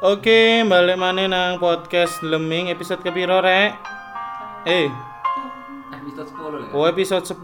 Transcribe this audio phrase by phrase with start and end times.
[0.00, 3.76] Oke, balik mana nang podcast Leming episode kepiro rek?
[4.64, 4.88] Eh,
[5.92, 6.72] Episode 10 ya.
[6.72, 7.36] oh episode 10.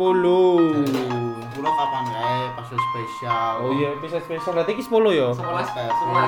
[1.53, 3.53] Pulau kapan kae pas spesial.
[3.61, 5.29] Oh iya, episode spesial berarti iki 10 ya?
[5.37, 5.37] 11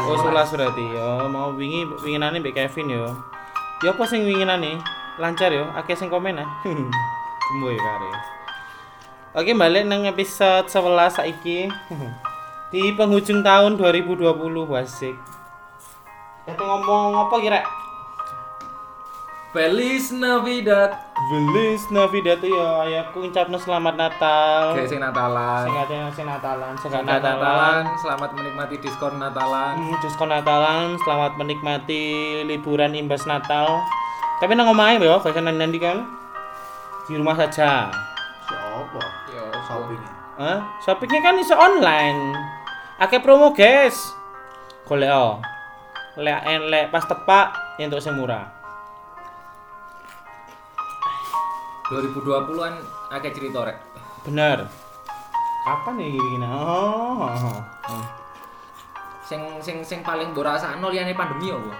[0.04, 1.08] Oh, 11 berarti ya.
[1.26, 3.08] Mau wingi winginane mbek Kevin ya.
[3.80, 4.76] Ya apa sing winginane?
[5.16, 6.48] Lancar ya, akeh sing komen ah.
[7.40, 8.10] Tunggu ya kare.
[9.32, 11.72] Oke, balik nang episode 11 saiki.
[12.72, 14.28] Di penghujung tahun 2020
[14.68, 15.16] wasik.
[16.48, 17.60] Kita ngomong apa kira?
[19.52, 20.96] Feliz Navidad.
[21.28, 24.72] Feliz Navidad ya, ayahku ngucapno selamat Natal.
[24.72, 25.68] Kayak sing Natalan.
[25.68, 27.20] Sing ate sing Natalan, sing Natalan.
[27.20, 29.76] Natalan, selamat menikmati diskon Natalan.
[29.76, 32.04] Hmm, diskon Natalan, selamat menikmati
[32.48, 33.84] liburan imbas Natal.
[34.40, 36.00] Tapi nang omahe ya, gak usah nanti kan.
[37.04, 37.92] Di rumah saja.
[38.48, 39.00] Siapa?
[39.36, 40.00] Yo, Shopping.
[40.40, 40.58] Hah?
[40.80, 42.32] Shoppingnya kan iso online.
[42.96, 44.16] Akeh promo, guys.
[44.88, 45.44] Golek oh.
[46.18, 48.50] Lek lek pas tepak ya untuk sing murah.
[51.94, 52.74] 2020-an
[53.14, 53.78] akeh cerita rek.
[54.26, 54.66] Bener.
[55.62, 56.46] Kapan ya gini?
[56.50, 57.30] Oh.
[57.30, 58.06] oh.
[59.22, 61.72] Sing sing sing paling mbok rasakno liyane pandemi apa?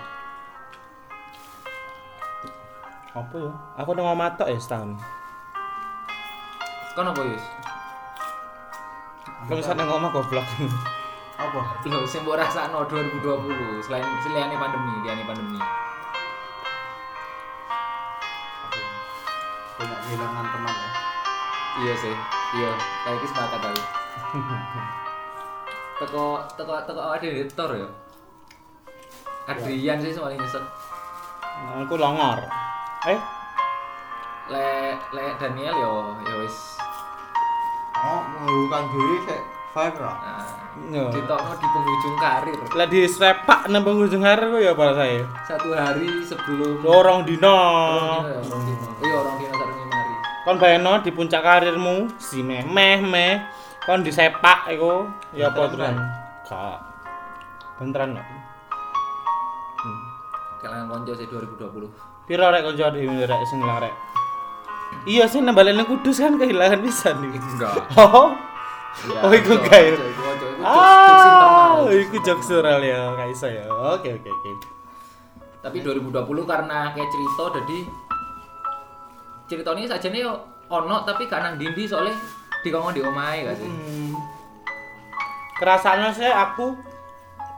[3.19, 3.52] Apa ya?
[3.83, 4.95] Aku nang omah tok ya setahun.
[6.95, 7.45] Kon apa Yus?
[9.50, 10.47] Kalau misalnya nang omah goblok.
[11.39, 11.61] Apa?
[11.86, 15.58] Lho sing mbok rasakno 2020 selain liyane pandemi, liyane pandemi.
[18.67, 18.80] Aku
[19.78, 20.91] banyak kehilangan teman ya.
[21.78, 22.14] Iya sih.
[22.58, 23.83] Iya, kayak iki sepakat aku.
[26.03, 26.25] teko
[26.58, 27.89] teko teko ada editor ya.
[29.47, 30.64] Adrian sih paling nyesek.
[31.86, 32.42] Aku longor.
[33.06, 33.19] Eh,
[34.48, 35.92] Le le Daniel yo
[36.25, 36.56] yo wis
[37.95, 40.17] Oh, mengurungkan diri sih five lah.
[40.19, 40.47] nah,
[40.88, 42.58] ditokno di penghujung karir.
[42.72, 45.22] Lah di sepak nang penghujung hari kok ya para saya.
[45.44, 47.58] Satu hari sebelum Dorong dino.
[48.24, 48.86] Orang dino ya, orang dino.
[49.02, 50.14] Iya, orang dino sareng mari.
[50.46, 53.33] Kon bayangno di puncak karirmu si meh meh meh
[53.84, 55.94] kon di sepak iku ya apa tenan?
[56.46, 56.78] Gak.
[57.78, 58.27] Beneran kok.
[60.58, 62.27] Kalangan konco sih 2020.
[62.27, 63.94] Piro rek konco dhewe rek sing rek?
[65.05, 67.38] Iya sih nembalene kudus kan kehilangan pisan iki.
[67.38, 67.77] Enggak.
[67.98, 68.33] Oh.
[69.22, 69.94] Oh, iku gawe.
[70.58, 72.02] Jokes- Ah, internal.
[72.02, 73.63] iku jokes sural ya, gak iso ya.
[73.95, 74.51] Oke oke oke.
[75.58, 76.11] Tapi 2020
[76.45, 77.79] karena kayak cerita jadi
[79.47, 80.23] ceritanya saja nih
[80.68, 82.13] ono tapi gak nang dindi soalnya
[82.61, 83.67] dikongkon di omahe gak sih?
[83.67, 84.13] Hmm.
[85.57, 86.74] Kerasaannya sih aku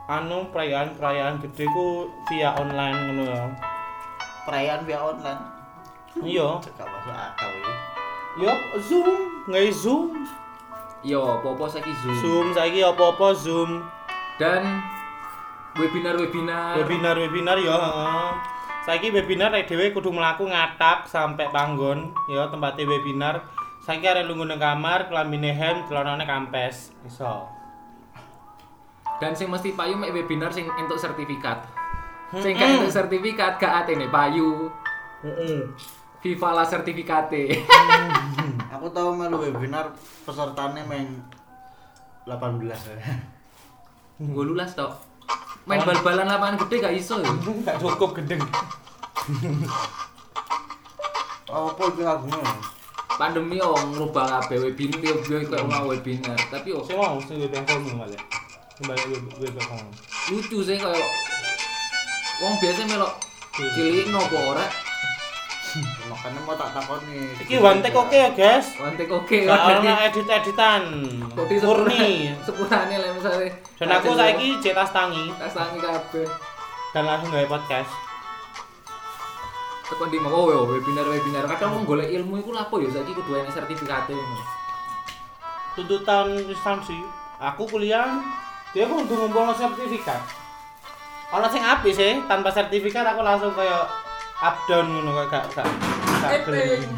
[0.06, 3.44] anu perayaan perayaan gede ku via online ngono ya.
[4.44, 5.40] Perayaan via online.
[6.20, 6.48] Iya.
[6.70, 7.74] Gak masuk akal ini.
[8.38, 9.08] Yo Zoom,
[9.46, 10.14] nggak Zoom.
[11.00, 12.16] Yo, popo saiki Zoom.
[12.20, 13.80] Zoom saiki apa-apa Zoom.
[14.36, 14.84] Dan
[15.72, 16.76] webinar-webinar.
[16.76, 18.28] Webinar-webinar ya, heeh.
[18.84, 23.48] Saiki webinar rek dhewe kudu mlaku ngatak sampai panggon ya tempatnya webinar.
[23.80, 26.92] Saiki arek lunga nang kamar, kelambine hem, celanane kampes.
[27.08, 27.48] Iso.
[29.24, 31.64] Dan sing mesti payu mek webinar sing entuk sertifikat.
[32.44, 34.68] Sing gak entuk sertifikat gak atene payu.
[35.24, 35.64] Heeh.
[36.20, 37.64] Viva la sertifikate.
[38.70, 39.90] Aku tahu melu webinar
[40.22, 41.10] pesertanya main
[42.22, 43.02] 18 ya.
[44.22, 44.94] Nggo lulas tok.
[45.66, 47.30] Main bal-balan lapangan gede gak iso ya.
[47.66, 48.38] Gak cukup gendeng.
[51.50, 52.46] Apa itu lagunya?
[53.18, 56.38] Pandemi yo ngrubah kabeh webinar yo yo koyo mau webinar.
[56.46, 58.22] Tapi yo Sing mau sing web kamu malah.
[58.78, 59.90] Kembali web web kamu.
[60.30, 61.08] lucu sih kayak
[62.38, 63.18] wong biasa melok
[63.74, 64.62] cilik nopo ora
[66.10, 67.30] Makanya mau tak takon nih.
[67.46, 68.74] Iki one take oke ya, guys.
[68.74, 70.82] wantek oke Gak ono edit-editan.
[71.38, 72.34] Murni.
[72.42, 76.26] sepurane lah misalnya Dan aku saiki cek tas tangi tas tangi kabeh
[76.90, 77.92] dan langsung gawe podcast.
[79.90, 83.10] tekan di mau oh yo webinar webinar kadang wong golek ilmu iku lapo yo saiki
[83.10, 84.42] kudu enek sertifikate ngono
[85.74, 86.94] Tuntutan instansi.
[87.38, 88.22] Aku kuliah
[88.70, 90.18] dia kudu ngumpulno sertifikat.
[91.30, 93.86] Ono sing apik sih, tanpa sertifikat aku langsung kayak
[94.40, 95.66] up down ngono kayak gak gak
[96.20, 96.92] gak gelem.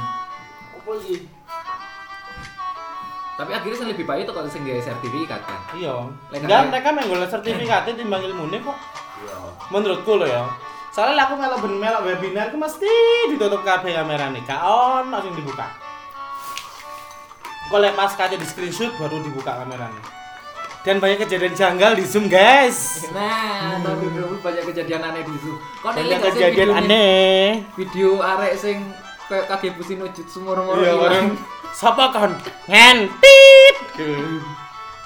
[3.33, 5.95] Tapi akhirnya sing lebih baik itu kalau sing gawe sertifikat kan Iya.
[6.31, 8.77] Enggak, ada- mereka menggolek sertifikatnya timbang ilmune kok.
[9.19, 9.37] Iya.
[9.69, 10.45] Menurutku loh ya.
[10.93, 12.93] Soalnya aku kalau ben melok webinar aku mesti
[13.33, 14.45] ditutup kabeh kamerane.
[14.45, 15.65] Gak ono sing dibuka.
[17.67, 20.03] Kok lek pas kaca di screenshot baru dibuka kameranya.
[20.83, 23.07] Dan banyak kejadian janggal di Zoom, guys.
[23.11, 27.47] nah tapi dulu banyak kejadian aneh di Zoom kok Banyak gak kejadian videonya- aneh.
[27.79, 28.77] video arek sing
[29.25, 31.39] kayak kage busi nujut sumur-mur Iya, orang
[31.73, 32.35] sapa kon?
[32.67, 33.77] Ngentit.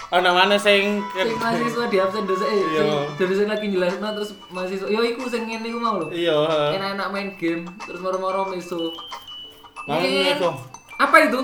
[0.06, 2.84] ana mana sing Sing mahasiswa di absen dosen eh, Iya.
[3.19, 6.08] dosen lagi jelasno terus mahasiswa yo iku sing ngene iku mau lho.
[6.08, 6.37] iya
[6.72, 8.96] Enak-enak main game terus moro-moro meso.
[9.84, 10.32] Iya.
[10.32, 10.56] meso.
[10.96, 11.40] Apa itu?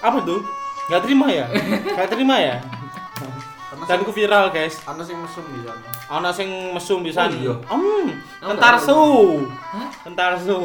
[0.00, 0.42] apa tuh
[0.84, 1.46] nggak terima ya
[1.94, 2.56] nggak terima ya
[3.84, 5.82] dan ku viral guys ana sing mesum di sana.
[6.08, 7.54] ana sing mesum pisan Oh, iya.
[7.66, 8.06] hmm
[8.38, 9.00] Aku kentarsu
[9.50, 9.88] Hah?
[10.02, 10.58] kentarsu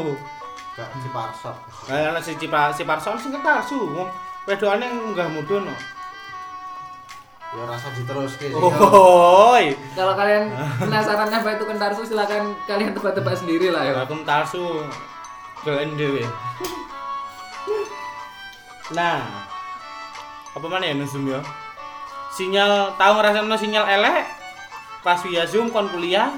[0.74, 1.56] Gak si parsap.
[1.90, 4.06] Nah, ana si Cipa si Parson sing kentarsu wong
[4.46, 5.74] wedokane munggah mudun no.
[7.48, 8.54] Ya rasa diteruske sih.
[8.54, 9.58] Oh,
[9.96, 10.54] Kalau kalian
[10.84, 13.94] penasaran apa itu kentarsu silakan kalian tebak-tebak sendiri lah ya.
[13.98, 14.86] aku kentarsu
[15.62, 16.22] keren dhewe.
[18.88, 19.20] Nah,
[20.56, 21.44] apa mana ya nusum ya?
[22.30, 24.24] Sinyal tahu ngerasain sinyal elek
[25.02, 26.32] pas via Zoom kon kuliah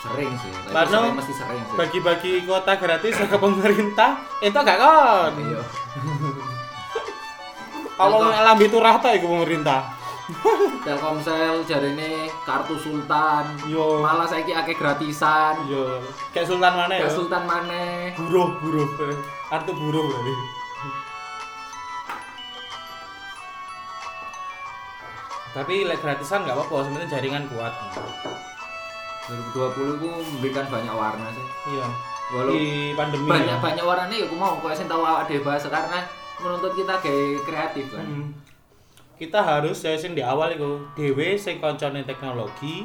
[0.00, 0.52] Sering sih.
[0.52, 1.74] Itu Barno, sering, mesti sering sih.
[1.74, 5.60] bagi-bagi kuota gratis ke pemerintah itu gak kon Iya.
[7.94, 9.82] kalau lambi turah ta iku pemerintah
[10.84, 13.44] Telkomsel jarine kartu sultan.
[13.64, 14.00] Yo.
[14.00, 15.52] Malah saiki akeh gratisan.
[15.64, 16.00] yo
[16.30, 18.10] kayak sultan mana ya Kayak sultan maneh.
[18.16, 18.88] buruh buruh
[19.46, 20.32] kartu buruh berarti
[25.54, 27.70] tapi lek gratisan nggak apa-apa sebenarnya jaringan kuat
[29.54, 31.46] 2020 itu memberikan banyak warna sih.
[31.72, 31.86] iya
[32.34, 33.62] Walau di pandemi banyak ya.
[33.62, 36.00] banyak warnanya ya aku mau kok sing tahu awak dhewe bahasa karena
[36.40, 38.04] menuntut kita kayak kreatif kan.
[38.04, 38.28] Hmm.
[39.14, 42.82] kita harus ya sing di awal itu dewe sing koncone teknologi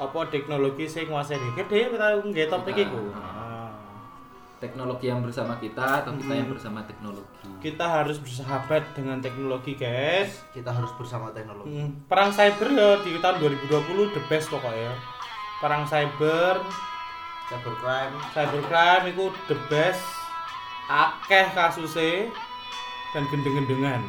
[0.00, 3.35] apa teknologi sing nguasai dhewe dhewe kita nggak topik Kita, iku ah.
[4.56, 7.28] Teknologi yang bersama kita atau kita yang bersama teknologi.
[7.60, 11.76] kita harus bersahabat dengan teknologi guys Kita harus bersama teknologi.
[11.76, 14.96] Hmm, perang cyber ya di tahun 2020 the best pokoknya
[15.60, 16.64] perang cyber
[17.46, 18.16] Cybercrime.
[18.32, 20.02] cybercrime itu the best
[20.88, 22.32] akeh kasusnya
[23.12, 24.00] dan gendeng-gendengan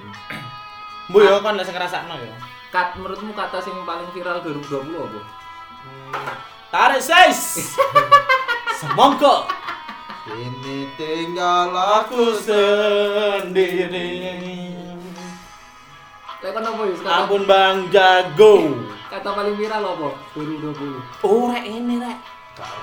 [1.11, 2.35] Bu ya kan lek sing ngrasakno ya.
[2.67, 5.21] Kat menurutmu kata sing paling viral 2020 apa?
[6.67, 7.71] Tarik sis.
[8.79, 9.47] Semongko
[10.27, 14.11] Ini tinggal aku sendiri.
[16.43, 16.95] Lek kono apa ya?
[17.23, 18.83] Ampun Bang Jago.
[19.07, 20.09] kata paling viral apa?
[20.35, 20.99] 2020.
[21.23, 22.19] Oh rek ini rek.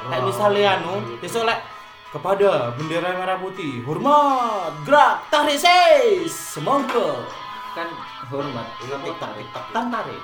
[0.08, 1.60] Kayak misalnya anu, besok lek
[2.08, 7.26] kepada bendera merah putih, hormat, gerak, tarik sis, semongko.
[7.74, 7.90] Kan
[8.30, 8.66] hormat.
[8.86, 9.64] Iya, TikTok, TikTok.
[9.74, 10.22] Tan tarik,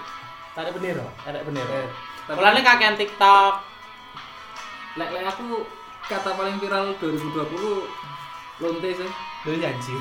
[0.55, 1.85] tarik bendera, tarik bendera.
[2.31, 3.55] Eh, Mulane kakean TikTok.
[4.97, 5.67] Lek lek aku
[6.11, 7.87] kata paling viral 2020
[8.59, 9.11] lonte sih.
[9.47, 9.95] Lu janji.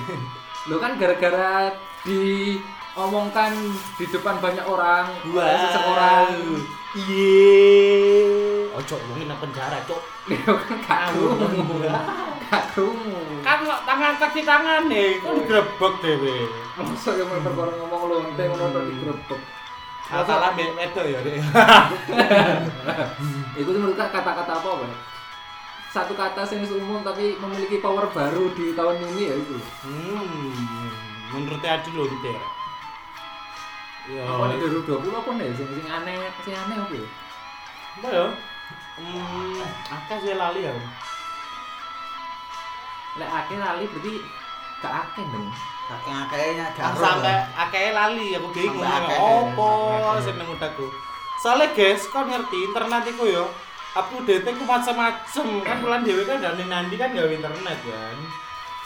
[0.65, 1.69] Lo kan gara-gara
[2.01, 3.53] diomongkan
[3.95, 5.69] di depan banyak orang, Wah.
[5.69, 6.33] seseorang.
[6.97, 8.73] Iya.
[8.73, 10.01] Ojo lu nang penjara, Cok.
[10.33, 10.53] Lo
[10.89, 11.13] kan.
[12.49, 13.45] Gak krungu.
[13.45, 16.49] Kan lo tangan kaki tangan nih, kan digerebek dhewe.
[16.81, 19.41] Masa yang mau perkara ngomong lonte ngono tok digrebek.
[20.09, 21.37] Masalah mbek ya, Dek.
[23.61, 25.08] Itu menurut kata-kata apa, Pak?
[25.89, 29.57] Satu kata yang umum tapi memiliki power baru di tahun ini ya itu.
[29.81, 30.93] Hmm.
[31.33, 32.37] Menurut Adi lho, Dek.
[34.09, 34.25] Ya.
[34.25, 35.49] Apa nih 2020 apa nih?
[35.53, 37.07] Sing sing aneh, sing aneh apa ya?
[37.97, 38.25] Apa ya?
[38.99, 40.73] Hmm, akeh sih lali ya.
[43.17, 44.13] Lek akeh lali berarti
[44.81, 45.49] gak akeh dong.
[45.89, 47.35] Saking akehnya Ah, gak sampai
[47.65, 49.17] akeh lali aku bingung akeh.
[49.17, 50.21] opo Sampai akeh.
[50.25, 50.85] sing nang utakku.
[51.39, 53.45] Soalnya guys, kau ngerti internet iku yo
[53.97, 58.17] update ku macam-macam kan bulan dhewe kan dari nanti kan gawe internet kan.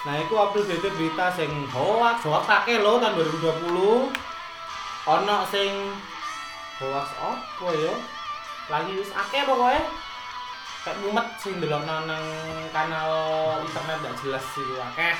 [0.03, 4.11] Nah, iku update berita sing hoax, hoax akeh lho tahun 2020.
[5.03, 5.71] Ono sing
[6.79, 7.95] hoax opo yo?
[8.71, 9.83] Lagi wis akeh pokoknya.
[10.83, 12.23] Kayak mumet sing delokno nang
[12.75, 13.11] kanal
[13.63, 15.15] internet gak jelas sih akeh.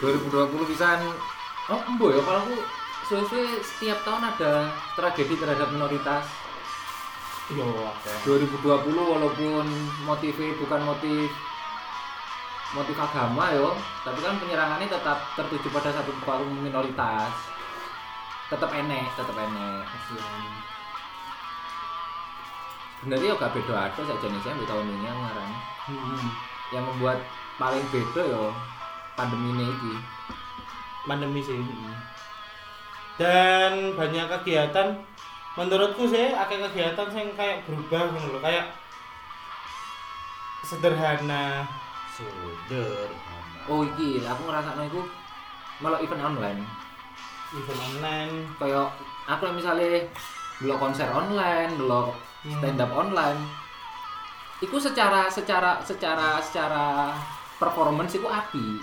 [0.00, 1.04] 2020 pisan
[1.68, 2.56] oh embo ya kalau aku
[3.06, 6.24] suwe-suwe setiap tahun ada tragedi terhadap minoritas
[7.52, 8.16] Yo akeh.
[8.24, 9.66] 2020 walaupun
[10.08, 11.28] motifnya bukan motif
[12.72, 13.76] motif agama yo.
[14.02, 17.32] Tapi kan penyerangannya tetap tertuju pada satu kaum minoritas.
[18.48, 19.84] Tetap enek tetap enek.
[23.02, 26.30] Sebenarnya yo gak beda ada saja nih saya di tahun ini yang ngarani Hmm.
[26.70, 27.18] yang membuat
[27.58, 28.54] paling beda yo
[29.18, 29.94] pandemi ini iki.
[31.02, 31.58] Pandemi sih
[33.20, 34.96] dan banyak kegiatan
[35.52, 38.72] menurutku sih akeh kegiatan yang kayak berubah gitu loh kayak
[40.64, 41.68] sederhana.
[42.12, 43.60] Sederhana.
[43.70, 45.00] oh iki aku ngerasa iku
[45.84, 46.60] malah event online.
[47.52, 48.34] Event online.
[48.56, 48.88] Kayak
[49.28, 50.02] aku misalnya
[50.58, 52.58] dulu konser online dulu Hmm.
[52.58, 53.38] stand up online.
[54.58, 57.14] Itu secara secara secara secara
[57.62, 58.82] performance itu api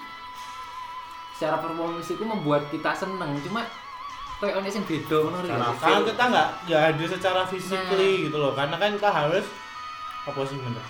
[1.36, 3.64] secara performance itu membuat kita seneng cuma
[4.40, 5.70] kayak ono sing beda ngono lho.
[5.78, 8.24] Karena kita nggak nggak hadir secara physically Nah.
[8.28, 8.52] gitu loh.
[8.56, 9.46] Karena kan kita harus
[10.24, 10.86] apa sih bener?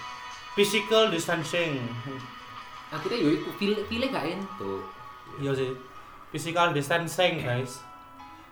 [0.53, 1.82] Physical distancing.
[2.89, 4.82] Akhirnya yo iku pilih pilih gak entuk.
[5.38, 5.72] Iya sih.
[6.34, 7.82] Physical distancing, guys.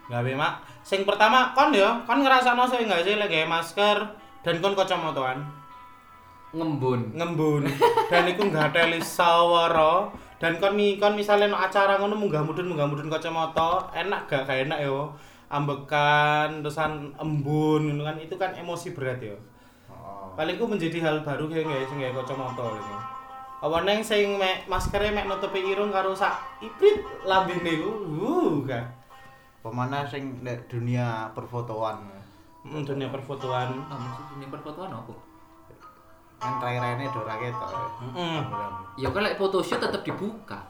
[0.10, 0.62] Nggak mak.
[0.86, 3.98] Sing pertama kon ya, kon ngerasakno sing nggak sih lagi masker
[4.46, 5.44] dan kon kacamataan
[6.56, 7.12] Ngembun.
[7.12, 7.68] ngembun
[8.08, 12.70] dan iku nggak teli sawara dan kon mi kon misalnya no acara ngono munggah mudun
[12.70, 14.46] munggah mudun kacamata enak gak?
[14.46, 15.10] Gak enak yo
[15.50, 18.18] ambekan terusan embun ngono kan.
[18.22, 19.38] Itu kan emosi berat yo
[19.88, 20.36] Oh.
[20.36, 22.96] paling ku menjadi hal baru kayak nggak sing kayak kacamata gitu.
[23.58, 27.92] Apa neng sing mek maskernya mek nutupi irung karo sak iprit lambene ku
[28.22, 28.86] uh kan
[29.66, 30.38] Pemana sing
[30.70, 32.08] dunia perfotoan?
[32.64, 33.84] Hmm, dunia perfotoan.
[34.40, 35.12] Ini perfotoan apa?
[36.38, 37.70] Kan rai-raine do ra ketok.
[38.14, 38.40] Heeh.
[38.98, 40.62] Ya kan lek photoshoot tetep dibuka.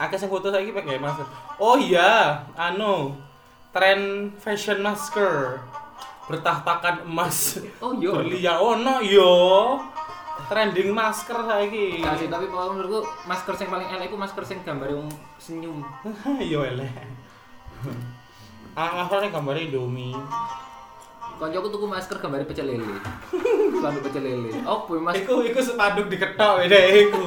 [0.00, 1.28] Akeh sing foto saiki pakai masker.
[1.60, 3.12] Oh iya, anu
[3.70, 5.60] tren fashion masker
[6.26, 8.10] bertahtakan emas Oh iya.
[8.14, 9.34] berlian oh no yo
[10.46, 14.60] trending masker saiki Gak sih, tapi kalau menurutku masker yang paling elek itu masker yang
[14.62, 15.06] gambar yang
[15.42, 15.78] senyum.
[16.54, 16.86] yo eleh
[18.72, 20.14] ah masker gambar Indomie
[21.40, 23.00] Koncoku tuku masker gambar pecel lele.
[23.80, 24.50] Spanduk pecel lele.
[24.68, 27.24] Oh, boy, mas iku iku sepanduk diketok beda iku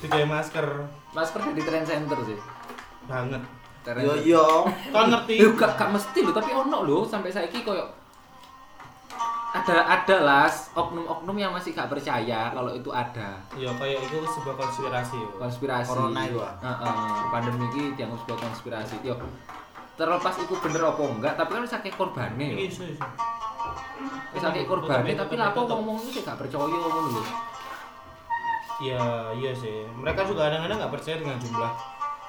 [0.00, 0.66] digawe masker
[1.12, 2.40] masker dari trend center sih.
[3.04, 3.42] banget
[3.84, 4.44] Trend Yo yo.
[4.88, 7.84] kau ngerti Lho gak, gak mesti lho, tapi ono lho sampai saiki koyo
[9.50, 14.56] ada ada lah oknum-oknum yang masih gak percaya kalau itu ada ya kayak itu sebuah
[14.56, 15.90] konspirasi yo konspirasi.
[15.90, 16.54] Corona itu, ah?
[16.62, 18.96] Heeh, pandemi ini dianggap sebuah konspirasi.
[19.02, 19.12] Yo
[20.00, 22.56] terlepas itu bener apa enggak, tapi kan akeh korbane yo.
[22.56, 23.04] Iki iso iso.
[24.32, 27.22] Wis akeh korbane tapi lah apa ngomong itu gak percaya ngono lho.
[28.80, 29.04] Iya,
[29.36, 29.84] iya sih.
[29.92, 31.72] Mereka juga kadang-kadang nggak percaya dengan jumlah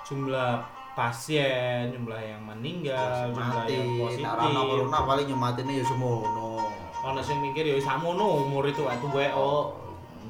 [0.03, 0.51] jumlah
[0.91, 3.71] pasien, jumlah yang meninggal, jumlah Mati.
[3.79, 4.27] yang positif.
[4.27, 6.59] ono corona paling yo matine yo semono.
[7.07, 9.71] Ono sing mikir ya samono umur itu waktu gue oh.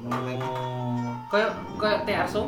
[0.06, 1.10] Oh.
[1.26, 2.46] Kayak kayak Tearso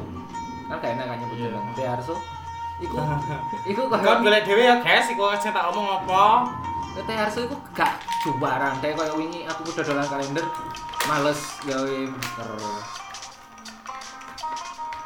[0.71, 2.34] kan gak enak kan nyebut Iya.
[2.83, 3.57] Jeneng Tearso.
[3.69, 6.51] Iku iku Kon golek dhewe ya, guys, iku aja tak omong apa.
[6.95, 10.47] Tearso iku gak jubaran kayak kayak wingi aku udah dolan kalender
[11.11, 12.51] males gawe masker.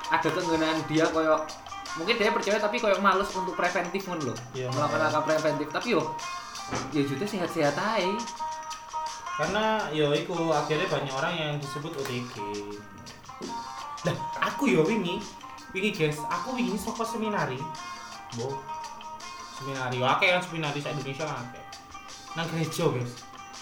[0.09, 1.41] Ada keinginan dia kayak
[1.97, 4.35] mungkin dia percaya tapi kayak males untuk preventif ngono lho.
[4.53, 4.69] Iya.
[4.73, 6.03] Melakukan langkah preventif tapi yo
[6.93, 8.13] ya juga sehat-sehat aja.
[9.39, 12.35] Karena ya iku akhirnya banyak orang yang disebut OTG.
[14.07, 15.19] Lah, aku ya wingi,
[15.75, 17.61] wingi guys, aku wingi saka seminari.
[18.37, 18.57] Bo.
[19.59, 21.65] Seminari, akeh kan seminari sa Indonesia akeh.
[22.37, 23.13] Nang gereja, guys.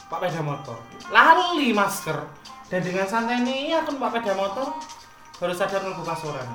[0.07, 0.79] Pak peda motor.
[1.11, 2.19] Lali masker.
[2.67, 4.75] Dan dengan santai ini aku Pak peda motor
[5.39, 6.47] baru sadar mlebu pasoran.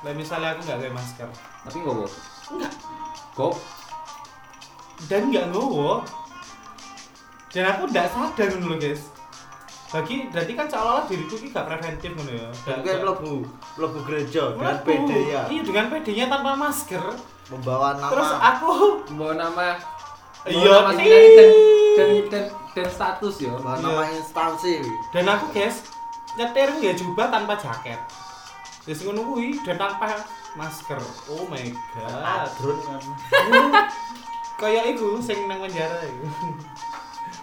[0.00, 1.28] Lah misalnya aku nggak pakai masker
[1.66, 2.06] Tapi gowo.
[2.54, 2.72] Enggak.
[3.34, 3.54] Kok
[5.08, 6.04] dan nggak ngowo.
[7.50, 9.08] Dan aku nggak sadar lho, guys.
[9.90, 12.48] Bagi berarti kan seolah-olah diriku ini gak preventif ngono ya.
[12.62, 13.32] Dan gue mlebu
[13.74, 14.76] mlebu gereja dengan.
[14.80, 15.42] PD ya.
[15.50, 17.02] Iya, dengan PD-nya tanpa masker.
[17.50, 18.72] Membawa nama Terus aku
[19.12, 19.66] bawa nama
[20.40, 21.48] Iya, nama seminari dan,
[21.92, 23.50] dan dan dan status ya.
[23.50, 23.84] membawa Iya.
[23.84, 24.74] nama instansi.
[25.10, 25.76] dan aku guys
[26.32, 27.98] nyetir ya jubah tanpa jaket.
[28.80, 30.22] Terus ngono kuwi dan tanpa
[30.54, 31.02] masker.
[31.26, 32.46] Oh my god.
[32.46, 33.02] Adrun kan.
[34.56, 36.26] Kayak iku sing nang penjara iku.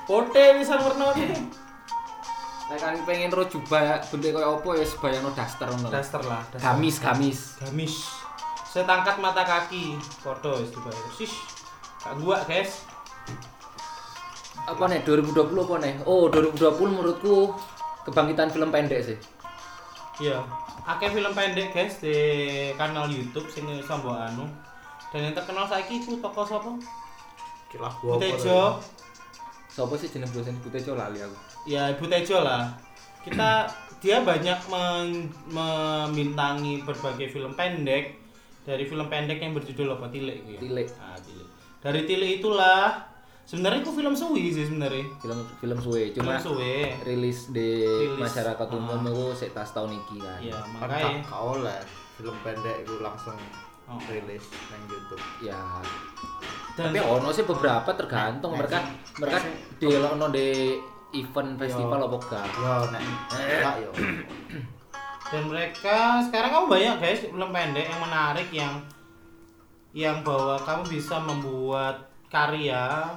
[0.06, 1.67] Pote bisa warna ini.
[2.68, 5.88] Nek kan pengen ro jubah bentuk koyo apa ya sebayangno daster ngono.
[5.88, 6.60] Daster lah, daster.
[6.64, 7.40] Gamis gamis.
[7.64, 7.96] gamis
[8.68, 11.34] setangkat mata kaki foto wis dibayar sis
[11.98, 12.84] gak gua guys
[14.68, 15.96] Apa nih 2020 apa nih?
[16.04, 16.60] Oh 2020
[16.92, 17.56] menurutku
[18.04, 19.18] kebangkitan film pendek sih.
[20.20, 20.44] iya
[20.84, 22.14] akeh film pendek guys di
[22.76, 24.44] kanal YouTube sing sambo anu
[25.10, 26.76] dan yang terkenal saiki ku toko sapa
[27.72, 28.20] Kilah gua.
[28.20, 28.60] apa Butejo
[29.68, 31.38] Sopo sih jeneng dosen Butejo lali aku.
[31.68, 32.72] Ya Ibu Tejo lah
[33.22, 38.16] kita dia banyak men- membintangi berbagai film pendek
[38.62, 40.60] dari film pendek yang berjudul apa Tilik gitu ya?
[40.62, 40.88] Tilik.
[40.98, 41.48] Ah, Tilik.
[41.78, 43.00] dari Tilik itulah
[43.44, 48.16] sebenarnya itu film suwi sih sebenarnya Film film suwe film cuma suwi rilis di Rilis.
[48.18, 48.76] masyarakat Ah.
[48.76, 50.40] umum itu sik tas tahun iki kan.
[50.42, 51.80] ya Kan makanya gak oleh
[52.14, 53.36] film pendek itu langsung
[53.88, 53.96] Oh.
[54.04, 55.24] rilis nang YouTube.
[55.42, 55.56] Ya.
[56.76, 58.84] dan Tapi ono sih beberapa tergantung mereka
[59.16, 59.40] mereka
[59.74, 60.76] di ono di
[61.16, 62.46] event festival apa enggak.
[62.58, 63.92] Yo nek enggak yo.
[65.28, 68.74] dan mereka sekarang kamu banyak guys film pendek yang menarik yang
[69.92, 73.12] yang bahwa kamu bisa membuat karya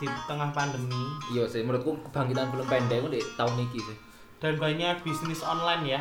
[0.00, 3.96] di tengah pandemi Iya sih menurutku kebangkitan film pendek itu di tahun iki sih.
[4.40, 6.00] dan banyak bisnis online ya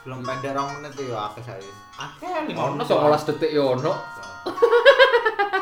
[0.00, 1.72] Film pendek rong menit ya akeh saiki.
[2.00, 3.92] Akeh nih Ono ngono 19 detik ya ono.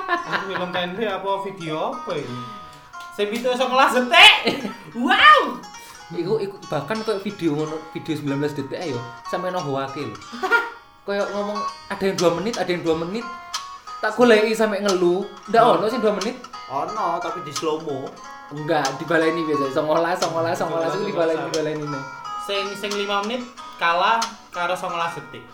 [0.09, 2.41] Aku film pendek apa video apa ini?
[3.13, 4.65] Sing video 19 detik.
[4.97, 5.61] Wow.
[6.17, 8.97] Iku, iku bahkan kayak video ngono, video 19 detik ayo
[9.29, 10.09] sampai no wakil.
[11.09, 11.57] Kayak ngomong
[11.89, 13.25] ada yang 2 menit, ada yang 2 menit.
[14.05, 15.25] Tak goleki sampai ngeluh.
[15.49, 16.37] Ndak ono sih 2 menit.
[16.69, 18.13] Ono tapi di slow mo.
[18.53, 19.73] Enggak, dibaleni biasa.
[19.73, 22.05] Songolas, songolas, songolas itu dibaleni dibaleni nih.
[22.45, 23.41] Sing sing 5 menit
[23.81, 24.21] kalah
[24.53, 25.45] karo 19 detik.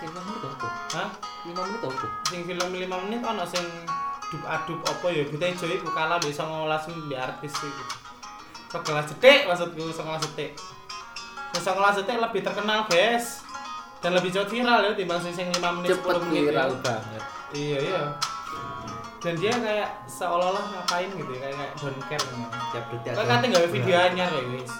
[0.00, 0.68] Sing 5 menit apa?
[0.96, 1.08] Hah?
[1.44, 2.06] 5 menit apa?
[2.32, 3.64] Sing film 5 menit ono sing
[4.32, 7.84] dup adup apa ya Buta Ijo iku kalah mbek 19 menit di artis iku.
[8.72, 10.50] 19 detik maksudku 19 detik.
[11.52, 13.44] Sing 19 detik lebih terkenal, guys.
[14.00, 16.42] Dan lebih cepat viral ya timbang sing sing 5 menit Cepet 10 menit.
[16.48, 16.78] viral ya.
[16.80, 17.22] banget.
[17.52, 18.02] Iya, iya.
[19.22, 22.34] Dan dia kayak seolah-olah ngapain gitu ya, kayak kayak don't care gitu.
[22.72, 24.72] Tiap detik Kayak kate gawe video anyar ya, guys.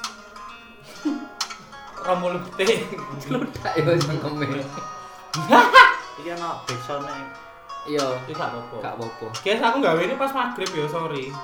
[2.03, 2.81] Rombol detik.
[3.31, 4.49] Ludak ya sing komen.
[6.19, 7.52] Iki ono backsound-e.
[7.83, 8.77] Iya, Itu gak apa-apa.
[8.79, 9.27] gak apa-apa.
[9.43, 11.35] Guys, aku gawe ini pas maghrib ya, sorry.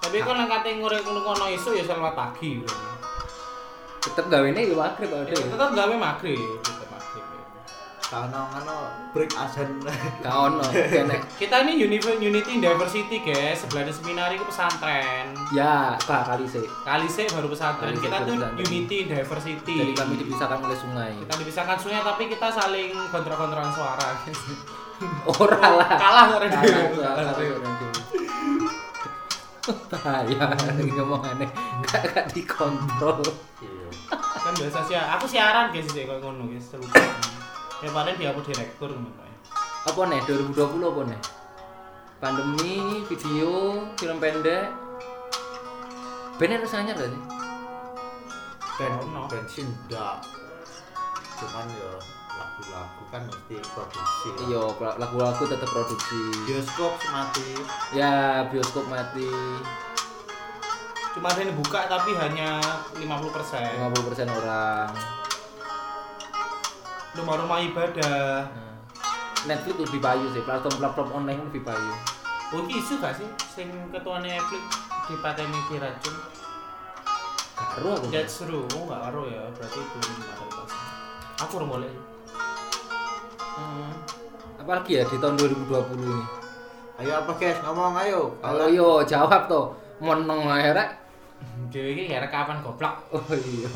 [0.00, 2.60] Tapi kan yang kate ngorek ngono iso ya selamat pagi.
[4.04, 5.28] Tetep gawene ya maghrib ada.
[5.28, 7.24] Ya, tetep gawe maghrib, tetep maghrib.
[8.14, 8.76] Ono ngono
[9.10, 9.82] break azan.
[10.22, 11.18] Ono, kene.
[11.34, 13.58] Kita ini Uni- Unity Diversity, guys.
[13.60, 15.34] Sebelahnya seminar itu pesantren.
[15.50, 16.62] Ya, kak kali sih.
[16.82, 17.90] Kali sih baru pesantren.
[17.90, 18.62] Kali Kita tuh pesantren.
[18.62, 19.74] Unity Diversity.
[19.76, 21.12] Jadi kami dipisahkan oleh sungai.
[21.18, 24.08] kita dipisahkan sungai tapi kita saling kontrol-kontrolan suara.
[25.34, 25.90] Ora lah.
[25.98, 27.34] Kalah orang kalah, kalah.
[29.90, 30.44] Bahaya
[30.86, 31.48] ngomong aneh.
[31.82, 33.24] Gak dikontrol.
[33.58, 33.88] Iya.
[34.36, 37.00] Kan biasa sih aku siaran guys sih kayak ngono guys terlupa.
[37.84, 38.96] Ya paling dia aku direktur.
[39.84, 40.56] Apa nih 2020
[40.88, 41.20] apa nih?
[42.16, 44.72] Pandemi, video, film pendek.
[46.40, 47.22] Bener harus nanya gak sih?
[48.80, 49.28] Ben Ono.
[49.28, 50.24] bensin ndak.
[51.36, 51.92] Cuman ya
[52.32, 54.28] lagu-lagu kan mesti produksi.
[54.48, 54.64] Iya,
[54.96, 56.22] lagu-lagu tetap produksi.
[56.48, 57.52] Bioskop mati.
[57.92, 59.28] Ya, bioskop mati.
[61.12, 62.64] Cuma ada yang buka tapi hanya
[62.96, 63.76] 50%.
[63.76, 64.88] 50% orang.
[67.14, 68.50] Rumah-rumah ibadah.
[68.50, 68.74] Nah,
[69.46, 71.92] Netflix lebih payu sih, platform-platform online lebih payu.
[72.54, 74.62] Oh iki isu gak sih sing ketuane Netflix
[75.06, 76.14] dipateni diracun?
[77.54, 78.06] Karo aku.
[78.10, 80.70] That's true, oh gak karo ya, berarti itu mayoritas.
[81.44, 81.92] Aku udah mulai.
[83.38, 83.90] Hmm.
[84.58, 86.24] Apalagi ya di tahun 2020 ini.
[87.02, 88.38] Ayo apa guys ngomong ayo.
[88.38, 90.90] Kalau yo jawab tuh, meneng ae rek.
[91.70, 92.96] Dewe iki ya kapan goblok.
[93.10, 93.70] Oh iya.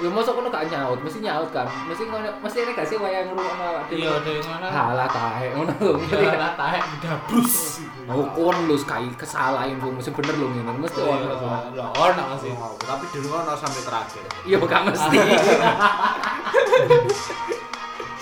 [0.00, 1.68] Ya mosok kono gak nyaut, mesti nyaut kan.
[1.84, 4.00] Mesti ngono, mesti nek gak sih wayang ngrungokno awak dhewe.
[4.00, 4.64] Iya, dewe ngono.
[4.72, 5.92] Halah tahe ngono lho.
[6.00, 7.84] Mesti Iya, taek dabrus.
[8.08, 10.72] Oh kon lu sekali kesalahin lu mesti bener lu ngene.
[10.80, 11.28] Mesti Iya, ono
[11.76, 12.24] lah ono.
[12.56, 14.24] Oh, tapi dulu ngono sampai terakhir.
[14.48, 15.16] Iya gak mesti.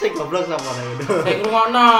[0.00, 1.04] Sing goblok sama itu.
[1.22, 1.90] Sing ngrungokno.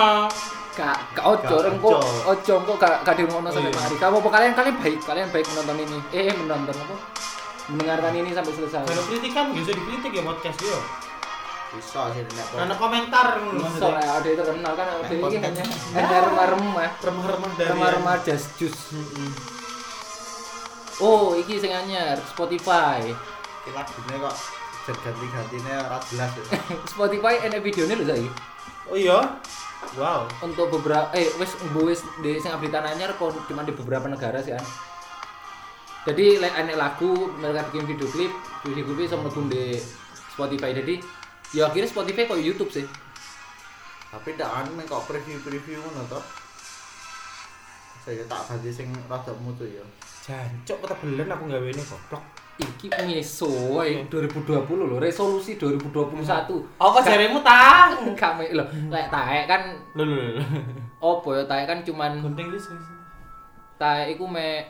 [0.70, 2.54] Kak, kak ojo, kok ojo.
[2.64, 3.78] kok gak gak dirungokno sampai Iya.
[3.78, 3.94] mari.
[4.00, 5.98] Kamu kalian kalian baik, kalian baik menonton ini.
[6.10, 6.94] Eh, menonton apa?
[7.70, 8.82] Mendengarkan ini sampai selesai.
[8.82, 10.78] Kalau kritikan bisa dikritik ya podcast yo.
[11.70, 14.10] Bisa sih nek Ana komentar Soalnya maksudnya.
[14.10, 16.90] ada itu terkenal kan ada ini hanya hanya remah-remah.
[16.98, 18.90] Remah-remah dari Remah-remah just juice.
[20.98, 23.06] Oh, iki sing anyar Spotify.
[23.62, 24.34] Iki lagune kok
[24.90, 26.44] ganti-gantine ora jelas ya.
[26.92, 28.30] Spotify enek videone lho saiki.
[28.90, 29.18] Oh iya.
[29.94, 30.26] Wow.
[30.42, 34.42] Untuk beberapa eh wis mbo wis di sing update anyar kok cuma di beberapa negara
[34.42, 34.64] sih kan.
[36.00, 38.32] Jadi lek enek lagu mereka bikin video klip,
[38.64, 39.76] video klip iso mlebu di
[40.32, 40.72] Spotify.
[40.72, 40.94] Jadi
[41.52, 42.86] ya akhirnya Spotify kok YouTube sih.
[44.08, 46.20] Tapi kan mek kok preview-preview ngono to.
[48.00, 49.84] Saya tak ganti sing rada mutu ya.
[50.24, 52.24] Jancuk ketebelen aku gawe ini goblok.
[52.60, 53.48] Iki meso
[53.80, 56.20] ae 2020 lho, resolusi 2021.
[56.76, 57.92] Apa jaremu tang?
[58.20, 59.62] Kami lho, lek taek kan
[59.96, 60.44] Lho lho lho.
[61.00, 62.84] opo ya taek kan cuman Gunting wis wis.
[63.76, 64.64] taek iku me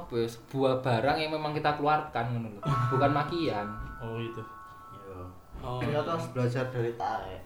[0.00, 2.50] apa ya sebuah barang yang memang kita keluarkan lho.
[2.88, 3.66] Bukan makian.
[4.00, 4.42] Oh itu.
[5.04, 5.20] Yo.
[5.60, 5.78] Oh.
[5.78, 7.36] Kita harus belajar dari tae.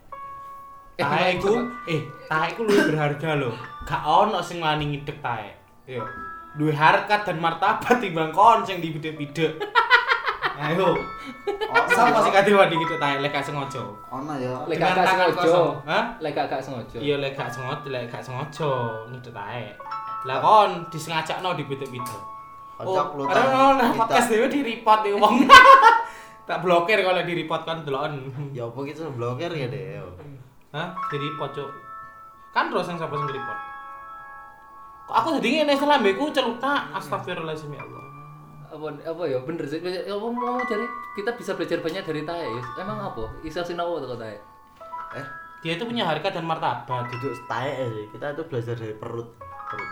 [0.97, 1.53] Taek iku
[1.91, 3.51] eh taek iku luwih berharga lho.
[3.85, 5.55] Gak ono sing wani ngidek taek.
[5.85, 6.01] Yo.
[6.57, 9.61] Duwe harkat dan martabat timbang kon sing dibide-bide.
[10.57, 10.97] Ayo.
[11.93, 12.25] Sapa ya.
[12.25, 13.85] sing kate wani ngidek taek lek gak sengaja?
[14.09, 14.57] Ono ya.
[14.65, 15.37] Lek gak sengaja.
[15.37, 15.73] kosong.
[15.85, 16.05] Hah?
[16.17, 16.97] Lek gak gak sengaja.
[16.97, 18.73] Iya lek gak sengaja, lek gak sengaja
[19.13, 19.77] ngidek taek.
[20.25, 22.36] Lah kon disengajakno dibide-bide.
[22.77, 23.57] Kocok lu karena kan.
[23.57, 25.49] oh, nah, podcast dhewe di report iki wong.
[26.49, 28.29] tak blokir kalau di report kan deloken.
[28.53, 29.99] Ya apa gitu blokir ya deh.
[29.99, 30.07] yo.
[30.77, 30.93] Hah?
[31.09, 31.71] Di report, Cuk.
[32.53, 33.61] Kan terus yang sapa sing report?
[35.07, 36.93] Kok aku tadi ngene salah mbekku celutak.
[36.93, 38.05] Astagfirullahalazim ya Allah.
[38.67, 40.85] apa apa ya bener sih apa mau jadi
[41.17, 42.63] kita bisa belajar banyak dari tae ya.
[42.83, 44.37] emang apa isa sinawa tuh tae
[45.17, 45.27] eh
[45.65, 47.09] Dia itu punya harga dan martabat.
[47.09, 49.91] duduk tae sih kita itu belajar dari perut perut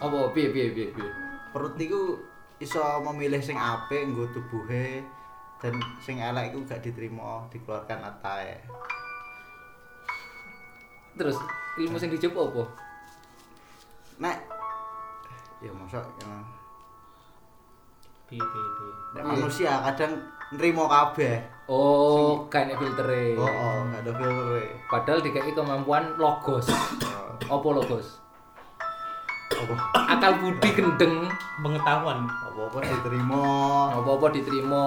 [0.00, 1.10] apa piye piye piye piye
[1.52, 2.16] perut itu
[2.58, 5.04] iso memilih sing apik nggo tubuhe
[5.60, 8.58] dan sing elek iku gak diterima dikeluarkan atae
[11.12, 11.36] terus
[11.76, 12.64] ilmu sing dicoba apa?
[14.20, 14.38] Nek
[15.62, 16.32] ya masa ya,
[18.26, 18.88] Bi bi bi.
[19.14, 20.16] nek manusia kadang
[20.56, 21.36] nrimo kabeh.
[21.68, 23.36] Oh kayak filtere.
[23.36, 26.72] Oh, oh gak ada filter padahal dikasih kemampuan logos.
[27.52, 28.22] Apa logos
[29.94, 31.26] akal budi gendeng
[31.60, 32.26] Pengetahuan.
[32.26, 33.42] apa-apa diterima
[33.94, 34.84] apa-apa diterima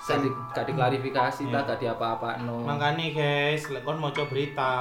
[0.00, 1.52] gak, di, gak diklarifikasi Iya.
[1.52, 4.74] tak gak diapa-apa no Makanya guys, lek kon maca berita,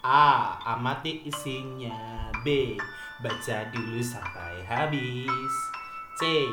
[0.00, 0.26] A.
[0.66, 2.28] Amati isinya.
[2.40, 2.76] B.
[3.18, 5.54] Baca dulu sampai habis.
[6.14, 6.22] C.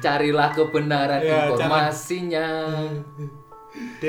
[0.00, 2.48] carilah kebenaran Ya, informasinya
[4.00, 4.04] D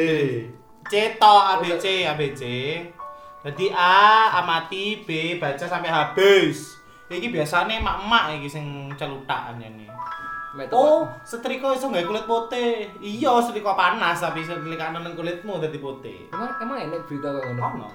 [0.83, 2.41] C to ABC ABC.
[3.43, 3.99] Jadi A
[4.35, 6.79] amati, B baca sampai habis.
[7.05, 9.85] Iki biasanya emak-emak iki sing celutakan ini.
[10.53, 12.87] Mek Oh, setrika iso gawe kulit putih.
[12.97, 16.29] Iya, setrika panas tapi iso delikane nang kulitmu dadi putih.
[16.29, 17.89] emang emang enak berita ngono Ono.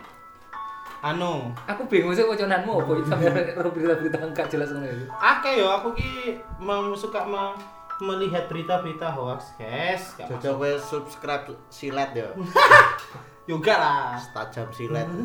[0.99, 1.33] Anu,
[1.63, 5.95] aku bingung sih wacananmu apa itu sampai berita-berita enggak jelas ngono itu akeh yo aku
[5.95, 6.11] ki
[6.59, 7.55] mem- suka me-
[8.01, 10.19] melihat berita-berita hoax, guys.
[10.19, 12.27] Kowe subscribe silet ya
[13.49, 14.21] Juga lah.
[14.31, 15.09] tajam silet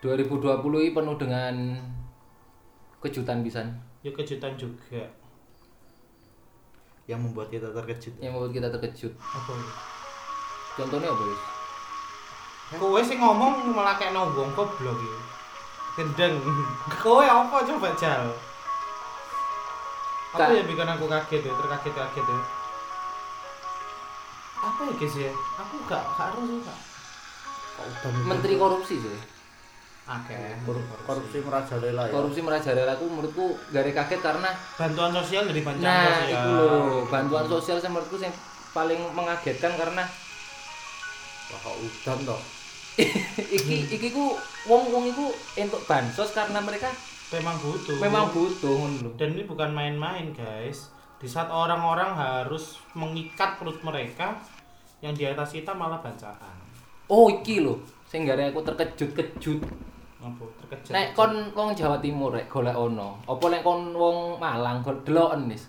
[0.00, 0.40] 2020
[0.78, 1.54] ini penuh dengan
[2.98, 3.66] kejutan pisan
[4.00, 5.02] Ya kejutan juga.
[7.06, 9.70] yang membuat kita terkejut yang membuat kita terkejut Apa ya?
[10.74, 11.42] contohnya apa Yus?
[12.74, 15.16] Kowe sing ngomong malah kayak wong goblok ya.
[15.94, 16.34] Gendeng.
[17.02, 18.26] Kowe apa coba jal?
[20.34, 22.38] Apa yang bikin aku kaget ya, terkaget-kaget ya?
[24.66, 25.30] Apa ya guys ya?
[25.32, 26.78] Aku gak gak harus Kak.
[27.76, 29.18] Kok menteri korupsi sih
[30.06, 30.38] Oke.
[31.02, 36.06] korupsi merajalela ya korupsi merajalela aku menurutku gak kaget karena Bantuan sosial dari bantuan nah
[36.06, 36.30] sosial.
[36.30, 38.30] itu loh bantuan sosial sih menurutku yang
[38.70, 40.06] paling mengagetkan karena
[41.50, 42.40] Wah, kok udan toh
[43.58, 44.38] iki iki ku
[44.70, 45.26] wong wong iku
[45.58, 46.88] entuk bansos karena mereka
[47.26, 47.98] Memang butuh.
[47.98, 49.10] memang butuh ngono.
[49.18, 50.94] Dan ini bukan main-main, guys.
[51.18, 54.38] Di saat orang-orang harus mengikat perut mereka,
[55.04, 56.56] yang di atas kita malah bancaan.
[57.06, 57.78] Oh iki lho
[58.08, 59.60] sing gare aku terkejut-kejut.
[60.22, 60.44] Apa?
[60.64, 60.92] Terkejut.
[60.94, 65.52] Nek kon wong Jawa Timur rek golek ono, apa nek kon wong Malang golek deloken
[65.52, 65.68] wis.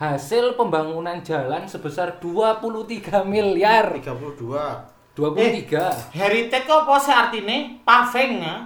[0.00, 3.92] Hasil pembangunan jalan sebesar 23 miliar.
[4.00, 6.16] 32 23.
[6.16, 7.58] Heritage kok apa sih artinya?
[7.84, 8.56] Paving ya?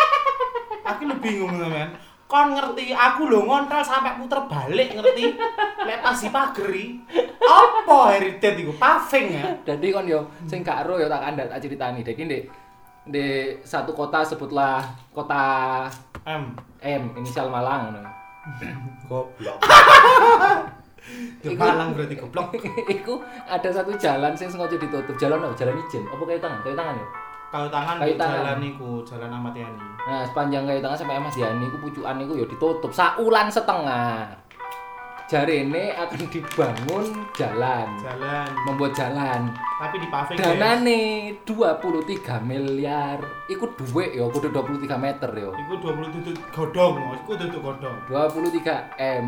[0.88, 1.92] aku lu bingung teman.
[2.24, 5.36] Kon ngerti aku lho ngontrol sampai puter balik ngerti?
[5.84, 6.84] Lek pas di pageri.
[7.44, 8.72] Apa heritage iku?
[8.80, 9.44] Paving ya?
[9.62, 12.00] Jadi kon yo sing gak ero yo tak kandak tak ceritani.
[12.00, 12.38] Jadi di
[13.04, 14.80] di satu kota sebutlah
[15.12, 15.84] kota
[16.24, 16.56] M.
[16.80, 18.12] M inisial Malang ngono.
[19.08, 19.56] goblok
[21.44, 22.56] Di Malang berarti goblok.
[22.96, 25.16] Iku ada satu jalan sing sengaja ditutup.
[25.20, 25.52] Jalan apa?
[25.52, 26.08] Jalan ijen.
[26.08, 26.64] Apa kayu tangan?
[26.64, 27.06] Kayu tangan yo.
[27.54, 28.34] Kayu tangan Kayu di tangan.
[28.36, 29.78] jalan iku, jalan Ahmad Yani.
[30.04, 34.26] Nah, sepanjang kayu tangan sampai Mas Yani iku pucukan iku yo ditutup saulan setengah.
[35.24, 38.44] Jarene akan dibangun jalan, Jalan.
[38.66, 39.54] membuat jalan.
[39.78, 40.36] Tapi di paving.
[40.36, 40.44] guys.
[40.50, 41.00] Danane
[41.46, 43.22] 23 miliar.
[43.46, 45.54] Iku duit yo, kudu 23 meter yo.
[45.54, 47.96] Iku 20 tutut godong, iku tutut godong.
[48.10, 49.24] 23 M.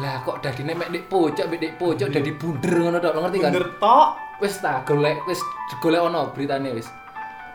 [0.00, 3.52] Lah kok dadine mek nek pojok mek nek pojok dadi bunder ngono tok, ngerti kan?
[3.52, 4.08] Bener tok.
[4.40, 5.38] Wis ta golek wis
[5.78, 6.88] golek ono beritane wis.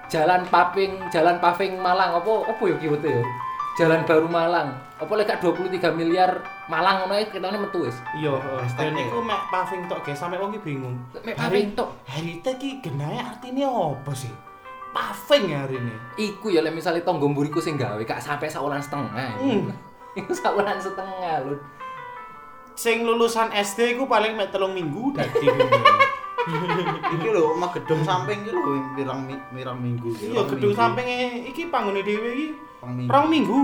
[0.05, 3.23] Jalan Paping, Jalan Paving Malang apa apa ya kiwete ya?
[3.75, 4.71] Jalan Baru Malang.
[4.95, 6.39] Apa lek gak 23 miliar
[6.71, 7.97] Malang ngono ae ketane metu wis.
[8.15, 9.11] Iya, dan Hashtag-nya.
[9.11, 10.95] iku mek paving tok guys, sampe wong ki bingung.
[11.25, 11.91] Mek paving tok.
[12.07, 14.31] Heritage ki genahe artinya apa sih?
[14.95, 15.93] Paving ya hari ini.
[16.15, 19.11] Iku ya lek misale tangga mburiku sing gawe gak sampai saulan setengah.
[19.35, 19.67] Hmm.
[20.23, 21.59] Iku saulan setengah lho.
[22.75, 25.47] Sing lulusan SD iku paling mek telung minggu dadi.
[27.11, 28.61] iki lho omah gedung samping iki lho
[28.93, 30.77] pirang pirang minggu iki, Iya, gedung minggu.
[30.77, 32.47] sampinge iki panggone dhewe iki
[32.81, 33.25] Rong minggu.
[33.27, 33.59] minggu.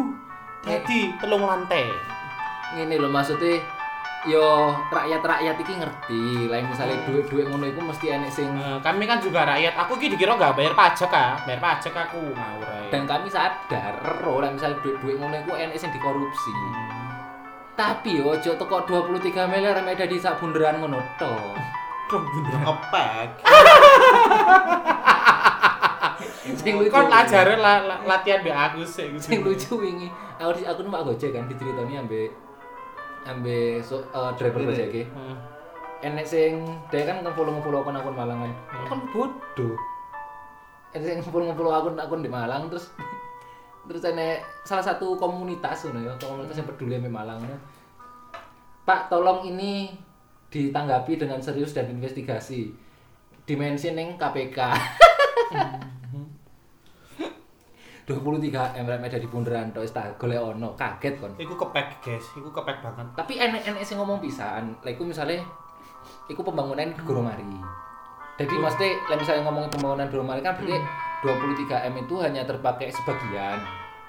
[0.62, 1.86] Dadi telung lantai.
[2.74, 3.62] Ngene lho maksudnya
[4.24, 4.46] yo
[4.88, 6.22] rakyat-rakyat iki ngerti.
[6.46, 9.74] Lain misalnya duit-duit ngono iku mesti enek sing Nah, kami kan juga rakyat.
[9.76, 11.38] Aku ki dikira gak bayar pajak ah.
[11.44, 12.90] Bayar pajak aku ngawur ae.
[12.90, 16.54] dan kami sadar ero lah misalnya duit-duit ngono iku enek sing dikorupsi.
[17.72, 19.18] Tapi yo ojo teko 23
[19.48, 21.58] miliar mek dadi sak bunderan ngono tok.
[22.14, 22.60] Bener.
[22.60, 23.30] ngepek
[26.54, 26.90] Sing lucu.
[26.90, 29.08] Kon ajare la- la- latihan mbek aku sih.
[29.18, 32.30] sing lucu wingi aku aku numpak gojek kan diceritani ambek
[33.24, 35.38] ambek so, eh, driver gojek iki Hmm.
[36.02, 38.52] enek sing dia kan ngefollow ngefollow akun akun Malang kan
[38.88, 39.78] kan bodoh
[40.92, 42.90] enek sing ngefollow ngefollow akun akun di Malang terus
[43.88, 47.40] terus enek salah satu komunitas ngono ya komunitas yang peduli sama Malang.
[48.82, 49.94] Pak tolong ini
[50.52, 52.70] ditanggapi dengan serius dan investigasi.
[53.48, 54.60] Dimensi neng KPK
[58.06, 61.34] 23 M rek dari bundaran tok tak golek ono kaget kon.
[61.40, 62.26] Iku kepek, guys.
[62.36, 63.08] Iku kepek banget.
[63.16, 65.40] tapi enek-enek sing ngomong pisan lek iku misale
[66.28, 67.46] iku pembangunan di Goromari
[68.40, 70.78] jadi mesti lek misalnya ngomongin pembangunan Goromari kan berarti
[71.24, 73.62] 23 M itu hanya terpakai sebagian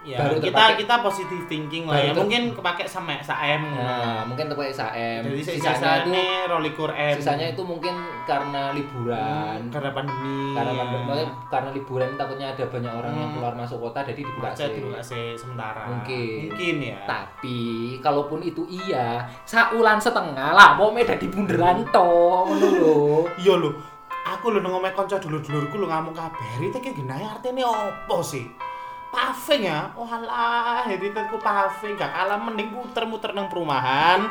[0.03, 2.11] Ya, Baru kita terpakai- kita positive thinking lah ya.
[2.11, 3.63] ter- Mungkin kepake sama SAM.
[3.73, 5.63] nah mungkin terpakai SAM Jadi sisanya
[6.03, 7.15] itu sisanya rolikur M.
[7.15, 10.51] sisanya itu mungkin karena liburan Hmm, karena pandemi.
[10.53, 10.79] karena ya.
[10.83, 13.37] pandemi karena liburan takutnya ada banyak orang yang Hmm.
[13.37, 14.75] keluar masuk kota jadi dibuka sih.
[14.75, 15.87] dibuka sih sementara.
[15.87, 16.51] Mungkin.
[16.51, 16.99] Mungkin ya.
[17.05, 17.59] Tapi
[17.99, 22.11] kalaupun itu iya, saulan setengah lah, mau meda di bunderan to,
[22.51, 23.23] lho.
[23.39, 23.71] Iya lho.
[24.25, 26.59] Aku lho nang omahe kanca dulur-dulurku lho ngamuk kabeh.
[26.59, 28.43] Rite ki genahe artine opo sih?
[29.13, 29.93] Paving ya?
[29.93, 34.25] Oh alah, heritetku paving gak kalah mending muter-muter nang perumahan.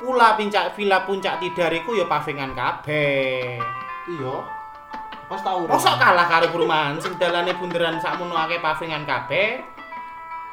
[0.00, 3.60] Pula pincak villa puncak tidariku ya pavingan kabeh.
[4.08, 4.36] Iya.
[5.28, 9.60] Pas tau Mosok kalah karo perumahan sing dalane bunderan sakmono akeh pavingan kabeh.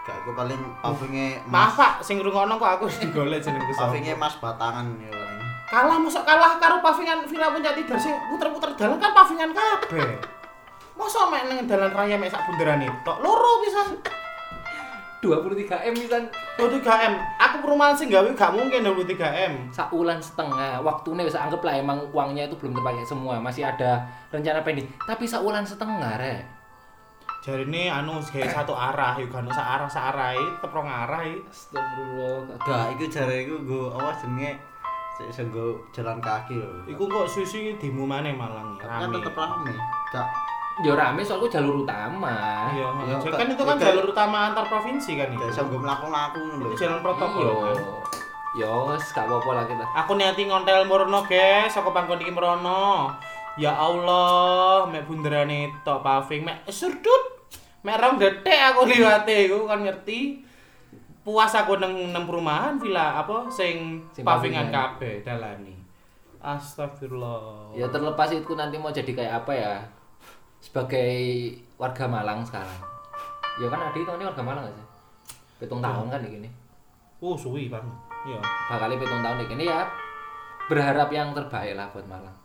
[0.04, 3.96] Gak aku paling pavinge Pak, sing ngrungokno kok aku digolek jenengku sapa.
[3.96, 5.12] pavinge Mas Batangan ya.
[5.72, 10.39] Kalah mosok kalah karo pavingan villa puncak tidar sing muter-muter dalan kan pavingan kabeh.
[11.00, 13.12] Mosok mek nang dalan raya mek sak bunderan itu.
[13.24, 13.96] Loro pisan.
[15.20, 16.24] 23 M pisan
[16.56, 17.14] 23M.
[17.40, 19.68] Aku perumahan sing gawe gak mungkin 23M.
[19.72, 20.80] saulan setengah.
[20.80, 24.00] Waktunya bisa anggaplah emang uangnya itu belum terpakai semua, masih ada
[24.32, 24.88] rencana pending.
[25.04, 26.44] Tapi saulan setengah, rek.
[27.40, 31.24] Jari ini anu gawe satu arah, yuk kan sak arah sak arah tetep rong arah.
[31.48, 32.60] Astagfirullah.
[32.60, 34.52] Gak, iku jare iku nggo apa jenenge
[35.20, 36.84] nggo jalan kaki lho.
[36.88, 39.20] Iku kok susu demo maneh Malang kan rame.
[39.20, 39.72] tetep rame.
[40.12, 40.28] Gak
[40.80, 42.72] Ya rame soalnya jalur utama.
[42.72, 45.44] Iya, Ya, kan kan- itu kan ya, jalur utama antar provinsi kan itu.
[45.46, 46.72] iso nggo mlaku-mlaku lho.
[46.74, 47.44] Jalan protokol.
[47.44, 47.54] Iya.
[47.54, 47.78] kan.
[48.50, 49.84] Ya wis gak apa-apa lah kita.
[49.96, 53.12] Aku niati ngontel mrono, guys, saka panggon iki mrono.
[53.56, 57.44] Ya Allah, mek bunderane tok paving mek surdut.
[57.82, 60.42] Mek rong detik aku liwate iku kan ngerti.
[61.20, 64.96] Puas aku nang nang perumahan villa apa sing Sing pavingan pavingan.
[64.96, 65.76] kabeh dalani.
[66.42, 67.72] Astagfirullah.
[67.74, 69.76] Ya terlepas itu nanti mau jadi kayak apa ya?
[70.60, 71.14] Sebagai
[71.80, 72.80] warga Malang sekarang.
[73.60, 74.86] Ya kan Adi itu ini warga Malang gak sih?
[75.60, 76.50] Pitung tahun kan di gini.
[77.20, 77.92] Oh, suwi banget.
[78.28, 78.40] Iya.
[78.72, 79.84] Bakal pitung tahun di gini ya.
[80.72, 82.36] Berharap yang terbaik lah buat Malang.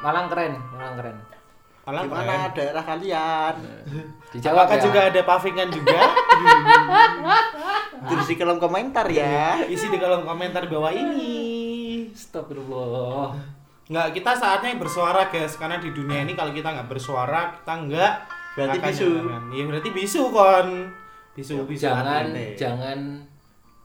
[0.00, 1.16] Malang keren, Malang keren.
[1.84, 2.50] Malang Gimana keren.
[2.56, 3.54] daerah kalian?
[4.32, 4.84] Dijawab Apakah ya.
[4.84, 6.00] juga ada pavingan juga?
[8.08, 9.60] Tulis di kolom komentar ya.
[9.68, 12.08] Isi di kolom komentar bawah ini.
[12.16, 13.59] Astagfirullah.
[13.90, 15.58] Nggak, kita saatnya bersuara guys.
[15.58, 18.12] Karena di dunia ini kalau kita nggak bersuara Kita nggak
[18.54, 19.08] Berarti akan bisu.
[19.50, 20.68] Iya berarti bisu kon.
[21.34, 22.54] Bisu, bisu Jangan hati.
[22.54, 22.98] jangan.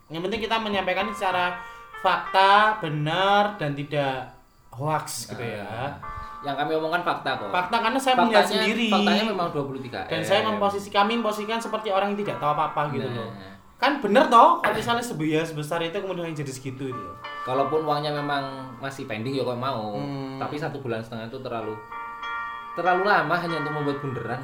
[0.10, 1.58] Yang penting kita menyampaikan secara
[2.02, 4.30] fakta, benar, dan tidak
[4.70, 5.98] hoax gitu ya.
[6.46, 7.50] Yang kami omongkan fakta kok.
[7.50, 8.89] Fakta karena saya melihat sendiri.
[8.89, 13.06] Faktanya memang 23 Dan saya memposisi kami memposisikan seperti orang yang tidak tahu apa-apa gitu
[13.10, 13.18] Nah.
[13.18, 13.30] loh
[13.76, 17.08] Kan bener toh kalau misalnya sebiaya sebesar itu kemudian jadi segitu itu
[17.44, 19.94] Kalaupun uangnya memang masih pending ya kok mau.
[19.94, 20.42] Hmm.
[20.42, 21.78] Tapi satu bulan setengah itu terlalu
[22.74, 24.42] terlalu lama hanya untuk membuat bunderan.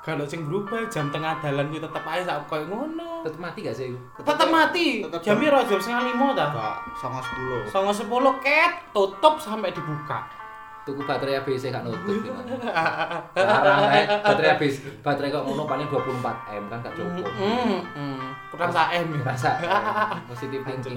[0.00, 3.20] Kalau sing berubah jam tengah dalan kuwi tetep ae sak koyo ngono.
[3.20, 3.92] Tetep mati gak sih?
[4.16, 5.04] Tetep mati.
[5.04, 6.46] tetep Jam piro jam setengah lima ta?
[6.56, 7.68] Gak sama 10.
[7.68, 10.39] Songo sepuluh ket tutup sampai dibuka.
[10.80, 12.56] Tuku baterai ABC gak nutup gimana?
[13.36, 14.80] Larang rek, baterai habis.
[15.04, 17.28] Baterai kok ngono paling 24 M kan gak cukup.
[17.36, 18.20] Hmm, hmm.
[18.48, 19.12] Kurang sak M.
[19.12, 19.22] ya.
[19.28, 19.50] Rasa
[20.32, 20.96] positif thinking.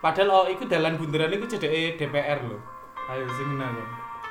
[0.00, 2.58] Padahal oh iku dalan bundaran iku cedeke DPR lho.
[3.06, 3.76] Ayo sini nang.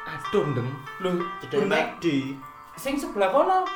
[0.10, 0.68] Aduh, ndem.
[1.00, 1.10] Lho,
[1.46, 2.06] Jadi bundaran McD.
[2.76, 3.68] sing sebelah kono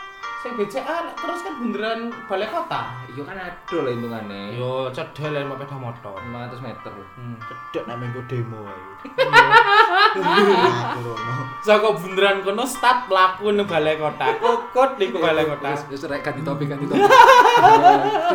[0.43, 2.91] sing BCA terus kan bundaran balai kota.
[3.15, 4.59] Iya kan aduh lah hitungannya.
[4.59, 6.19] Yo cedel lek sepeda motor.
[6.19, 6.91] 500 meter.
[7.15, 7.39] Hmm.
[7.47, 8.67] Cedek nek mengko demo.
[8.67, 11.33] Nah, Rono.
[11.65, 14.35] Saka bundaran kono start mlaku nang balai kota.
[14.35, 15.79] Kukut di balai kota.
[15.87, 17.01] Wis rek ganti topik ganti topik.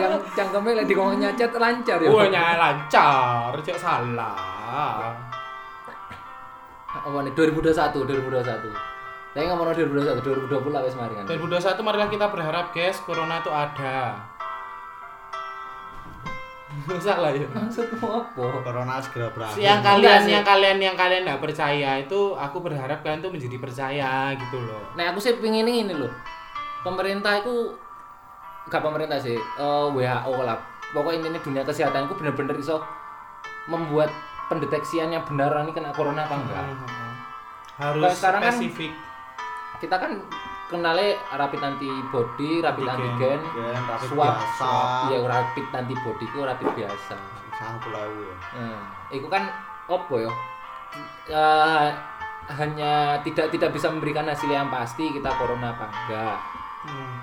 [0.00, 2.08] Yang cangkeme lek dikongkon nyacet lancar ya.
[2.08, 5.12] Wah nyala lancar, cek salah.
[6.88, 8.97] Apa nih 2021, 2021.
[9.38, 10.18] Saya ngomong 2021,
[10.50, 11.22] 2020 lah wis mari kan.
[11.30, 14.18] 2021 marilah kita berharap guys, corona itu ada.
[16.98, 18.42] salah ya Maksudmu apa?
[18.66, 22.98] corona segera berakhir yang Enggak kalian yang kalian yang kalian nggak percaya itu aku berharap
[23.02, 26.10] kalian tuh menjadi percaya gitu loh Nah aku sih pengen ini loh.
[26.82, 27.70] Pemerintah itu
[28.66, 30.58] gak pemerintah sih, eh, WHO lah.
[30.90, 32.82] Pokoknya intinya dunia kesehatan itu benar-benar iso
[33.70, 34.10] membuat
[34.50, 36.64] pendeteksian yang benar ini kena corona apa enggak.
[37.78, 38.92] harus Kayak sekarang kan- spesifik
[39.78, 40.12] Kita kan
[40.68, 43.38] kenalnya rapid antibody, rapid Antigen.
[43.38, 44.54] antigen, Gen, rapid swab, biasa.
[44.58, 47.16] swab, ya rapid antibody itu rapid biasa.
[47.58, 49.50] sangat ya Hmm, itu kan
[49.90, 50.32] apa ya?
[51.26, 51.86] Eh,
[52.54, 56.38] hanya tidak tidak bisa memberikan hasil yang pasti kita corona apa enggak.
[56.86, 57.14] Hmm.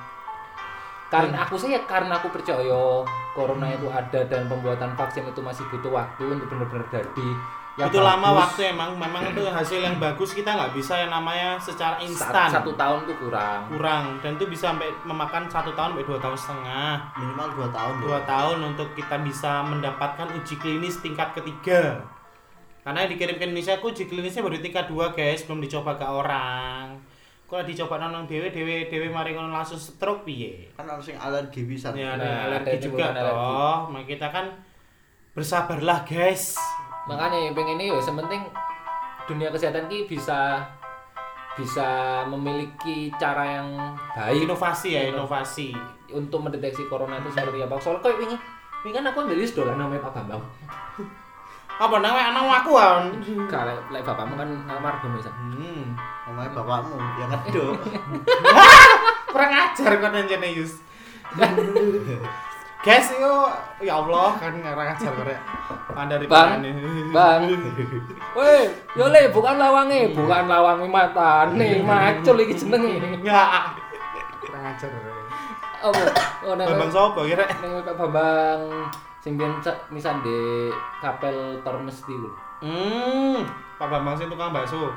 [1.08, 5.64] Karena aku sih ya karena aku percaya corona itu ada dan pembuatan vaksin itu masih
[5.72, 7.30] butuh waktu untuk benar-benar jadi
[7.76, 8.40] yang itu lama bagus.
[8.40, 12.48] waktu emang memang itu hasil yang bagus kita nggak bisa yang namanya secara instan.
[12.48, 13.68] satu tahun tuh kurang.
[13.68, 16.94] kurang dan itu bisa sampai memakan satu tahun sampai dua tahun setengah.
[17.20, 22.00] Minimal 2 tahun dua tahun untuk kita bisa mendapatkan uji klinis tingkat ketiga.
[22.88, 25.44] Karena yang dikirim ke Indonesia aku uji klinisnya baru tingkat dua guys.
[25.44, 26.96] Belum dicoba ke orang.
[27.46, 30.72] Kalau dicoba nonton dewe dewe dewe mari ngono langsung stroke piye?
[30.80, 31.92] Kan harus yang alergi bisa.
[31.92, 33.92] Ya ada Nah, alergi juga toh.
[33.92, 34.48] Maka kita kan
[35.36, 36.56] bersabarlah guys
[37.06, 38.42] Makanya yang pengen ini ya sementing
[39.26, 40.62] dunia kesehatan ki bisa
[41.56, 43.68] bisa memiliki cara yang
[44.12, 45.72] baik inovasi ya inovasi
[46.12, 47.80] untuk mendeteksi corona itu seperti apa.
[47.80, 48.38] Soalnya kayak wingi,
[48.84, 50.44] wingi kan aku ambil list dolan namanya Pak Bambang.
[51.76, 53.04] apa namanya anak aku kan
[53.52, 55.28] Kalau lek bapakmu kan almarhum ya.
[55.28, 55.34] San.
[55.52, 55.84] hmm.
[56.24, 57.76] namanya bapakmu yang ngedok
[59.28, 60.80] kurang ajar kan anjene Yus
[62.86, 63.50] guys yo
[63.82, 65.40] ya Allah kan kurang ajar korek
[65.96, 66.60] anda dari Bang.
[66.62, 67.10] ini.
[67.10, 67.48] Bang.
[68.38, 73.00] Weh, yo le bukan lawange, bukan lawange matane, macul iki jenenge.
[73.00, 73.74] enggak.
[74.44, 75.16] Kurang ajar korek.
[75.82, 76.02] Apa?
[76.46, 78.62] Oh, nek Bambang sopo kira nek Pak Bambang
[79.18, 80.70] sing biyen sa- nisan di
[81.02, 82.14] kapel Tormes di
[82.62, 83.42] hmm
[83.82, 84.94] Pak Bambang sih tukang bakso.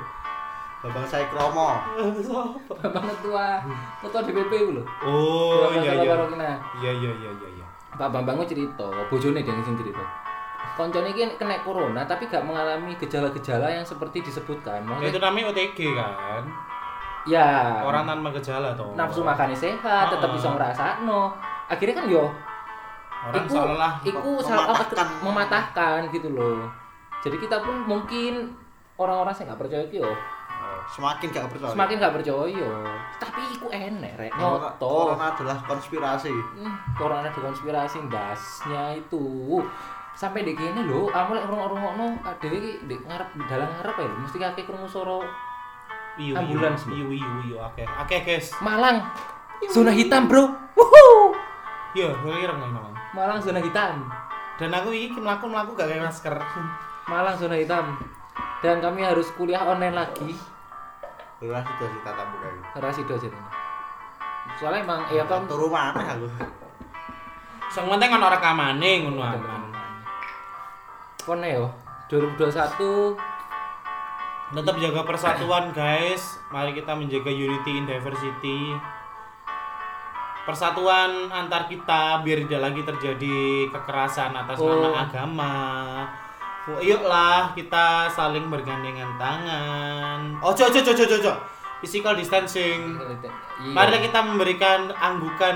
[0.79, 1.75] Babang saya kromo.
[2.71, 3.59] Bambang ketua
[3.99, 4.83] ketua DPP ku lho.
[5.03, 6.53] oh iya Masalah iya.
[6.79, 7.58] Iya iya iya iya iya
[7.99, 9.99] Pak Bambang cerita, bojone dia sing cerita.
[10.73, 14.79] Koncone iki kena corona tapi gak mengalami gejala-gejala yang seperti Ya, disebutkan.
[14.79, 16.43] itu Maksudnya, namanya OTG kan
[17.27, 17.47] ya
[17.83, 20.33] orang tanpa gejala toh nafsu makannya sehat, tetap Ah.
[20.33, 21.21] bisa ngrasakno.
[21.67, 22.23] Akhirnya kan yo
[23.21, 25.07] orang iku, seolah iku salah mematahkan.
[25.19, 26.63] mematahkan gitu loh.
[27.19, 28.55] Jadi kita pun mungkin
[28.95, 30.11] orang-orang yang nggak percaya itu yo
[30.89, 32.69] semakin gak percaya semakin nggak percaya.
[33.17, 34.89] Tapi iku enek rek Corona- nyoto.
[35.05, 39.61] corona adalah konspirasi Hmm, corona dikonspirasi ndasnya itu
[40.11, 42.05] sampai di gini lho kamu lek rungok-rungokno
[42.41, 45.21] dhewe iki di ngarep di dalam ngarep ya mesti kakek krungu suara
[46.19, 48.51] Iyu, Ambulans, iyu, iyu, iyu, oke, oke guys.
[48.59, 48.99] Malang
[49.71, 51.31] zona hitam bro Wuhu!
[51.95, 52.91] Kira nggak memang.
[53.15, 54.03] Malang zona hitam
[54.59, 56.35] Dan aku ini melaku melaku gak kayak masker.
[57.07, 57.95] Malang zona hitam
[58.59, 60.35] dan kami harus kuliah online lagi
[61.39, 63.39] Sudah sih tatap muka ini rasido jadi
[64.57, 66.27] soalnya emang ya kan turu mana aku
[67.69, 69.63] Sing penting kan orang kamane ngono aman.
[71.21, 71.69] kon yo
[72.09, 73.13] 2021
[74.49, 76.41] Tetap jaga persatuan guys.
[76.49, 78.73] Mari kita menjaga unity in diversity.
[80.41, 83.37] Persatuan antar kita biar tidak lagi terjadi
[83.69, 84.81] kekerasan atas Oh.
[84.81, 85.53] nama agama.
[86.67, 90.19] Yuklah kita saling bergandengan tangan.
[90.43, 91.33] Ojo ojo ojo ojo ojo.
[91.79, 92.99] Physical distancing.
[93.63, 93.71] Iya.
[93.71, 95.55] Mari kita memberikan anggukan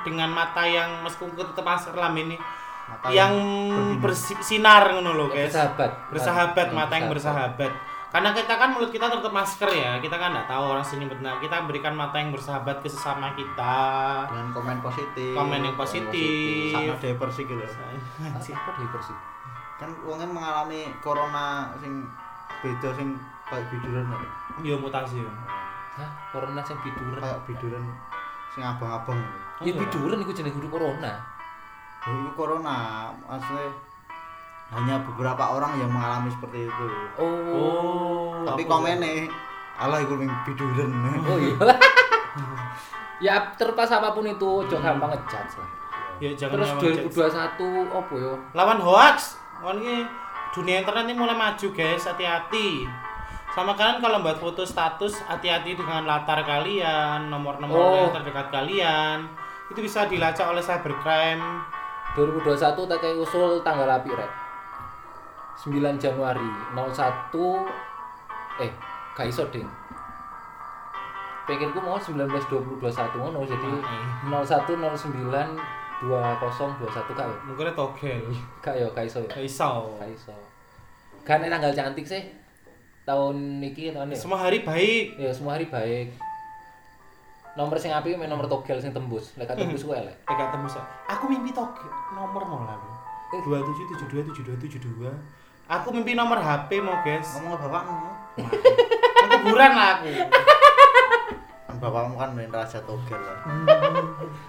[0.00, 2.36] dengan mata yang meskipun tetap lam ini
[2.90, 3.30] Mata yang
[4.02, 5.44] bersinar ngono loh Yang guys.
[5.54, 7.72] bersahabat Bersahabat, mata yang bersahabat.
[8.10, 9.92] Karena kita kan mulut kita tetap masker ya.
[10.02, 11.38] Kita kan nggak tahu orang sini benar.
[11.38, 13.78] Kita berikan mata yang bersahabat ke sesama kita.
[14.26, 16.74] dengan komen positif Komen yang positif.
[16.74, 17.62] sama depresi gitu
[18.50, 19.14] apa di persi
[19.80, 22.04] kan wongnya mengalami corona sing
[22.60, 23.16] beda sing
[23.48, 24.18] kayak biduran ya.
[24.60, 25.30] Yo mutasi yo.
[25.96, 27.16] Hah, corona sing biduran.
[27.18, 27.82] kayak biduran
[28.52, 29.16] sing abang-abang
[29.60, 31.12] Ya biduran iku jenenge kudu corona.
[32.00, 33.68] Ya, itu corona maksudnya
[34.70, 36.86] hanya beberapa orang yang mengalami seperti itu
[37.18, 37.28] Oh.
[37.52, 38.46] Oh.
[38.46, 39.28] tapi komennya
[39.76, 40.88] alah itu yang biduran
[41.24, 41.56] Oh iya.
[43.26, 45.68] ya terlepas apa pun itu, ojo gampang ngejudge lah.
[46.20, 47.16] Ya jangan Terus ngomong judge.
[47.88, 48.32] 2021 opo yo?
[48.52, 50.04] lawan hoax kan ini
[50.50, 52.88] dunia internet ini mulai maju guys hati-hati
[53.50, 57.94] sama kalian kalau buat foto status hati-hati dengan latar kalian nomor-nomor Oh.
[58.00, 59.26] yang terdekat kalian
[59.68, 61.42] itu bisa dilacak oleh cybercrime
[62.12, 64.32] 2021 tak kayak usul tanggal api rek.
[65.60, 66.42] 9 Januari
[66.72, 67.62] 01
[68.58, 68.72] eh
[69.14, 69.68] gak iso ding.
[71.46, 74.04] Pikirku mau 19 20 21 ngono jadi Eh.
[74.26, 75.54] 01 09
[76.00, 77.36] 2021 kak yo.
[77.44, 78.24] Mungkin togel.
[78.64, 79.28] Kak yo, kak iso yo.
[79.28, 79.92] Gak iso.
[80.00, 80.34] Kak iso.
[81.28, 82.24] Kan tanggal cantik sih.
[83.04, 84.16] Tahun iki tahun ya.
[84.16, 85.20] Semua hari baik.
[85.20, 86.16] Ya semua hari baik.
[87.58, 89.36] Nomor sing apik mek nomor togel sing tembus.
[89.36, 90.16] Lek tembus ku elek.
[90.24, 90.80] Eh gak tembus.
[91.10, 92.80] Aku mimpi togel nomor mau lah.
[93.30, 93.42] Eh.
[93.44, 95.06] 27727272.
[95.70, 97.38] Aku mimpi nomor HP mau, guys.
[97.38, 98.10] Ngomong ke bapakmu.
[98.42, 100.10] Kan kuburan lah aku.
[101.80, 103.40] Kan bapakmu kan main raja togel lah.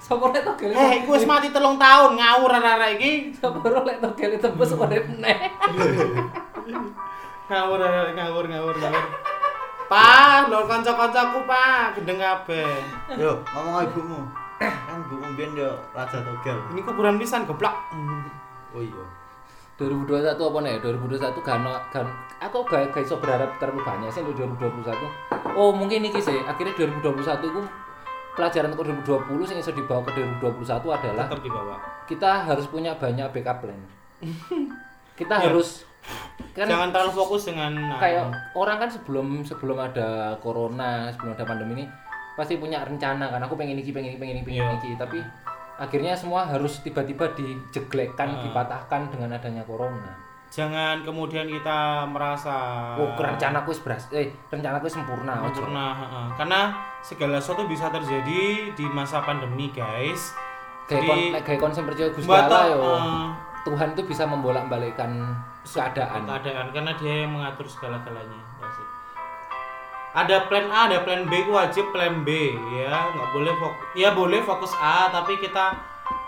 [0.03, 0.75] Sopo lek togel.
[0.75, 3.11] Eh, iku wis mati telung tahun ngawur arek-arek iki.
[3.31, 5.47] Sopo lek togel tembus urip meneh.
[7.47, 9.05] Ngawur arek ngawur ngawur ngawur.
[9.87, 12.67] Pa, lho kanca-kancaku, Pa, gendeng kabeh.
[13.15, 14.27] Yo, ngomong ibumu.
[14.59, 16.59] Kan ibumu biyen yo raja togel.
[16.75, 17.75] Ini kuburan pisan goblok.
[18.75, 19.20] Oh iya.
[19.81, 20.75] 2021 apa nih?
[20.79, 22.05] 2021 gak ono kan
[22.37, 24.93] aku gak gak iso berharap terlalu banyak sih untuk 2021.
[25.53, 26.37] Oh, mungkin iki sih.
[26.39, 27.61] Akhirnya 2021 itu
[28.31, 31.75] pelajaran untuk 2020 yang iso dibawa ke 2021 adalah Tetap dibawa.
[32.05, 33.81] kita harus punya banyak backup plan.
[35.19, 35.49] kita Ya.
[35.49, 35.83] harus
[36.51, 41.43] kan Jangan terlalu fokus dengan nah, kayak orang kan sebelum sebelum ada corona, sebelum ada
[41.43, 41.85] pandemi ini
[42.33, 44.77] pasti punya rencana kan aku pengen iki, pengen iki, pengen iki, pengen Iya.
[44.77, 45.19] iki, tapi
[45.81, 48.41] akhirnya semua harus tiba-tiba dijeglekkan, Ah.
[48.43, 50.13] dipatahkan dengan adanya corona.
[50.47, 52.51] jangan kemudian kita merasa
[52.93, 55.39] Oh, rencanaku beras, eh rencanaku sempurna.
[55.47, 56.27] sempurna heeh.
[56.35, 56.61] karena
[57.01, 60.35] segala sesuatu bisa terjadi di masa pandemi guys
[60.85, 62.83] Kayak kon, kayak konsep percaya Gusti Allah yo.
[62.83, 63.25] eh,
[63.63, 65.23] Tuhan itu bisa membolak-balikkan
[65.63, 66.27] keadaan.
[66.27, 68.41] keadaan karena dia yang mengatur segala-galanya.
[70.11, 73.11] Ada plan A ada plan B wajib plan B ya.
[73.15, 75.75] Nggak boleh fokus ya boleh fokus A tapi kita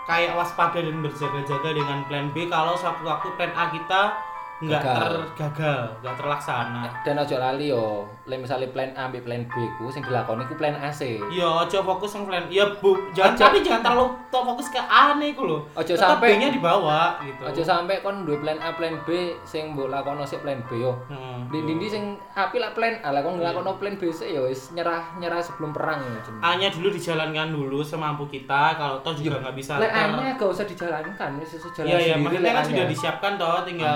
[0.08, 2.48] kayak waspada dan berjaga-jaga dengan plan B.
[2.48, 4.16] Kalau suatu waktu plan A kita
[4.64, 5.12] nggak Gagal.
[5.30, 7.86] tergagal nggak terlaksana Dan ojo lali yo,
[8.24, 11.20] lek misalnya plan A ambek plan B ku sing dilakoni ku plan AC.
[11.26, 12.44] Iya, ojo fokus yang plan.
[12.48, 13.42] Ya, Bu, jangan Ojo.
[13.44, 15.58] tapi jangan terlalu to fokus ke A nih ku lho.
[15.70, 17.42] Ojo Tetap sampai- B-nya dibawa gitu.
[17.44, 19.08] Ojo sampai kon duwe plan A, plan B
[19.42, 20.96] sing mbok lakono sik plan B yo.
[21.06, 24.44] Hmm, Di ndi sing api lah plan A, lah kon nglakono plan B sik yo
[24.44, 26.16] wis nyerah nyerah sebelum perang yo.
[26.40, 28.74] A-nya dulu dijalankan dulu semampu kita.
[28.74, 29.76] Kalau toh juga nggak bisa.
[29.76, 32.86] Lek kalau- A-nya gak usah dijalankan, wis iso jalan Iya, iya, sendiri maksudnya kan sudah
[32.86, 33.92] disiapkan toh, tinggal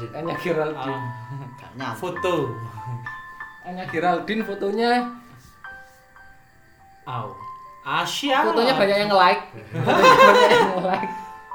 [0.00, 0.16] Geraldine.
[0.16, 0.96] Hanya Geraldine.
[0.96, 1.96] Ah, nyampe.
[2.00, 2.34] foto.
[3.60, 4.92] Hanya Geraldine fotonya.
[7.04, 7.26] Aw.
[7.80, 8.44] Asia.
[8.48, 9.42] Fotonya banyak yang like.
[9.72, 11.10] Fotonya banyak yang like.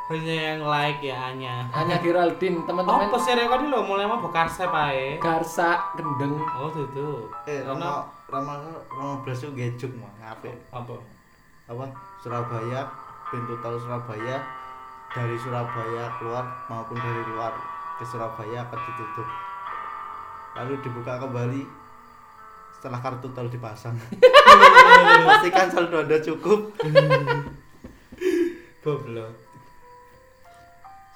[0.05, 1.65] Banyak yang like ya A-nya.
[1.73, 3.09] Hanya Geraldine, teman-teman.
[3.09, 5.17] Oh, sih rekod lo mulai mau bekarse pae.
[5.17, 6.37] Garsa gendeng.
[6.61, 7.25] Oh, tuh.
[7.49, 10.53] Eh, Karena Rama Rama Rama Blas itu gejuk mah ngape?
[10.69, 10.93] apa?
[11.65, 11.85] Apa?
[12.21, 12.85] Surabaya,
[13.33, 14.37] pintu tol Surabaya
[15.09, 17.53] dari Surabaya keluar maupun dari luar
[17.95, 19.27] ke Surabaya akan ditutup.
[20.55, 21.63] Lalu dibuka kembali
[22.75, 23.95] setelah kartu tol dipasang.
[25.27, 26.75] Pastikan saldo Anda cukup.
[28.85, 29.33] Goblok.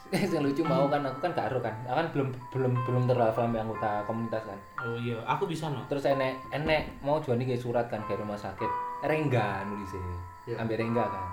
[0.09, 1.75] yang lucu mau kan aku kan gak ero kan.
[1.85, 4.57] Aku kan belum belum belum terlalu sampai anggota komunitas kan.
[4.81, 5.85] Oh iya, aku bisa no.
[5.85, 8.65] Terus enek enek mau jual kayak surat kan ke rumah sakit.
[9.05, 10.01] Rengga nulisnya.
[10.49, 10.65] Iya.
[10.65, 11.25] Ambil Rengga kan.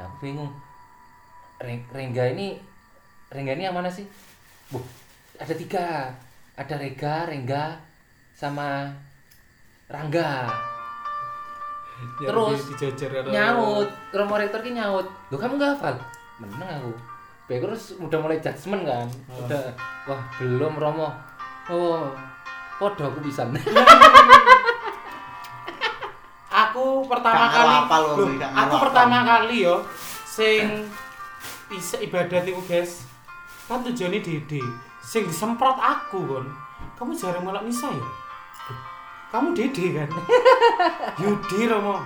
[0.00, 0.48] Nah, aku bingung.
[1.60, 2.56] Reng- Rengga ini
[3.28, 4.08] Rengga ini yang mana sih?
[4.68, 4.78] Bu,
[5.40, 6.12] ada tiga.
[6.58, 7.78] Ada Rega, Rengga,
[8.34, 8.90] sama
[9.86, 10.50] Rangga.
[12.18, 12.66] Terus,
[13.30, 15.06] Nyaut, Romo Rektor ki nyaut.
[15.30, 15.94] Loh kamu gak hafal?
[16.42, 16.92] Meneng aku.
[17.46, 19.06] Baik terus udah mulai judgement kan.
[19.30, 19.46] Oh.
[19.46, 19.72] Udah,
[20.06, 21.08] wah belum Romo.
[21.70, 22.10] Oh,
[22.82, 23.46] podo aku bisa.
[26.68, 27.76] aku pertama Gak kali
[28.18, 29.76] Loh, gak aku pertama kali yo
[30.28, 30.84] sing
[31.68, 33.07] bisa ibadat iku guys
[33.68, 34.64] kan tujuannya dede.
[35.04, 36.46] Sing disemprot aku kon.
[36.96, 38.08] Kamu jarang melak misa ya?
[39.28, 40.08] Kamu dede kan?
[41.22, 42.00] Yudi Romo.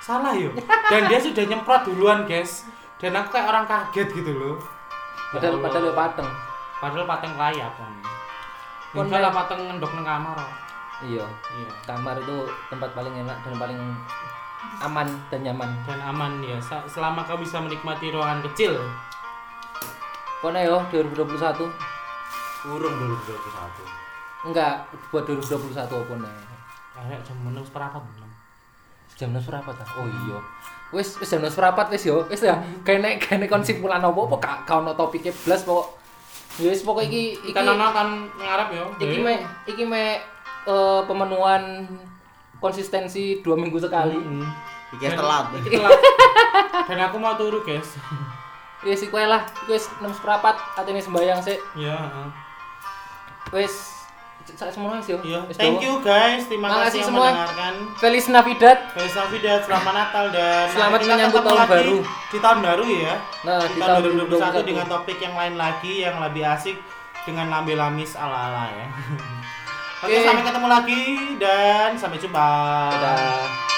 [0.00, 0.48] Salah yo
[0.88, 2.64] dan dia sudah nyemprot duluan guys.
[2.96, 4.56] Dan aku kayak orang kaget gitu loh.
[5.34, 5.64] Ya padahal Allah.
[5.66, 6.30] padahal pateng.
[6.80, 7.94] padahal pateng kon.
[8.90, 10.38] Kon Enggak lah pateng ngendok nang kamar.
[11.00, 11.24] Iya,
[11.56, 11.70] iya.
[11.86, 13.80] Kamar itu tempat paling enak dan paling
[14.84, 15.70] aman dan nyaman.
[15.88, 16.58] dan aman ya.
[16.86, 18.76] Selama kau bisa menikmati ruangan kecil
[20.40, 21.68] Kono yo 2021.
[22.72, 24.48] Urung 2021.
[24.48, 26.32] Enggak, buat 2021 apa nih?
[26.96, 28.30] Kayak jam meneng seperempat belum.
[29.20, 29.84] Jam seberapa ta?
[30.00, 30.40] Oh iya.
[30.96, 32.24] Wis wis jam seberapa wis yo.
[32.32, 32.56] Wis ya.
[32.80, 36.00] Kene kene konsimpulan apa apa gak gak ono topike blas pokok.
[36.56, 38.08] Ya wis pokok iki iki Ikan nana kan
[38.40, 38.84] ngarep ya.
[38.96, 39.34] iki me
[39.68, 40.24] iki me
[40.64, 41.84] eh, pemenuhan
[42.64, 44.16] konsistensi dua minggu sekali.
[44.16, 44.48] Hmm.
[44.96, 45.52] Iki telat.
[45.52, 46.00] Iki telat.
[46.88, 47.94] Dan aku mau turu, guys.
[48.80, 51.60] Ya si kue lah, wis enam seperempat atene sembayang sik.
[51.76, 52.28] Ya, heeh.
[53.52, 53.74] Wis
[54.50, 55.20] Saya semua wis yo.
[55.22, 56.48] Iya, thank you guys.
[56.48, 57.26] Terima Makasih kasih yang semua.
[57.28, 57.74] mendengarkan.
[58.00, 58.78] Feliz Navidad.
[58.96, 61.96] Feliz Navidad, selamat Natal dan Selamat kita menyambut tahun baru.
[62.02, 63.14] Di tahun baru ya.
[63.46, 66.76] Nah, di di tahun tahun 2021 2021 dengan topik yang lain lagi yang lebih asik
[67.28, 68.86] dengan lambe lamis ala-ala ya.
[70.08, 70.24] Oke, Oke.
[70.24, 71.02] sampai ketemu lagi
[71.36, 72.48] dan sampai jumpa.
[72.90, 73.69] Dadah.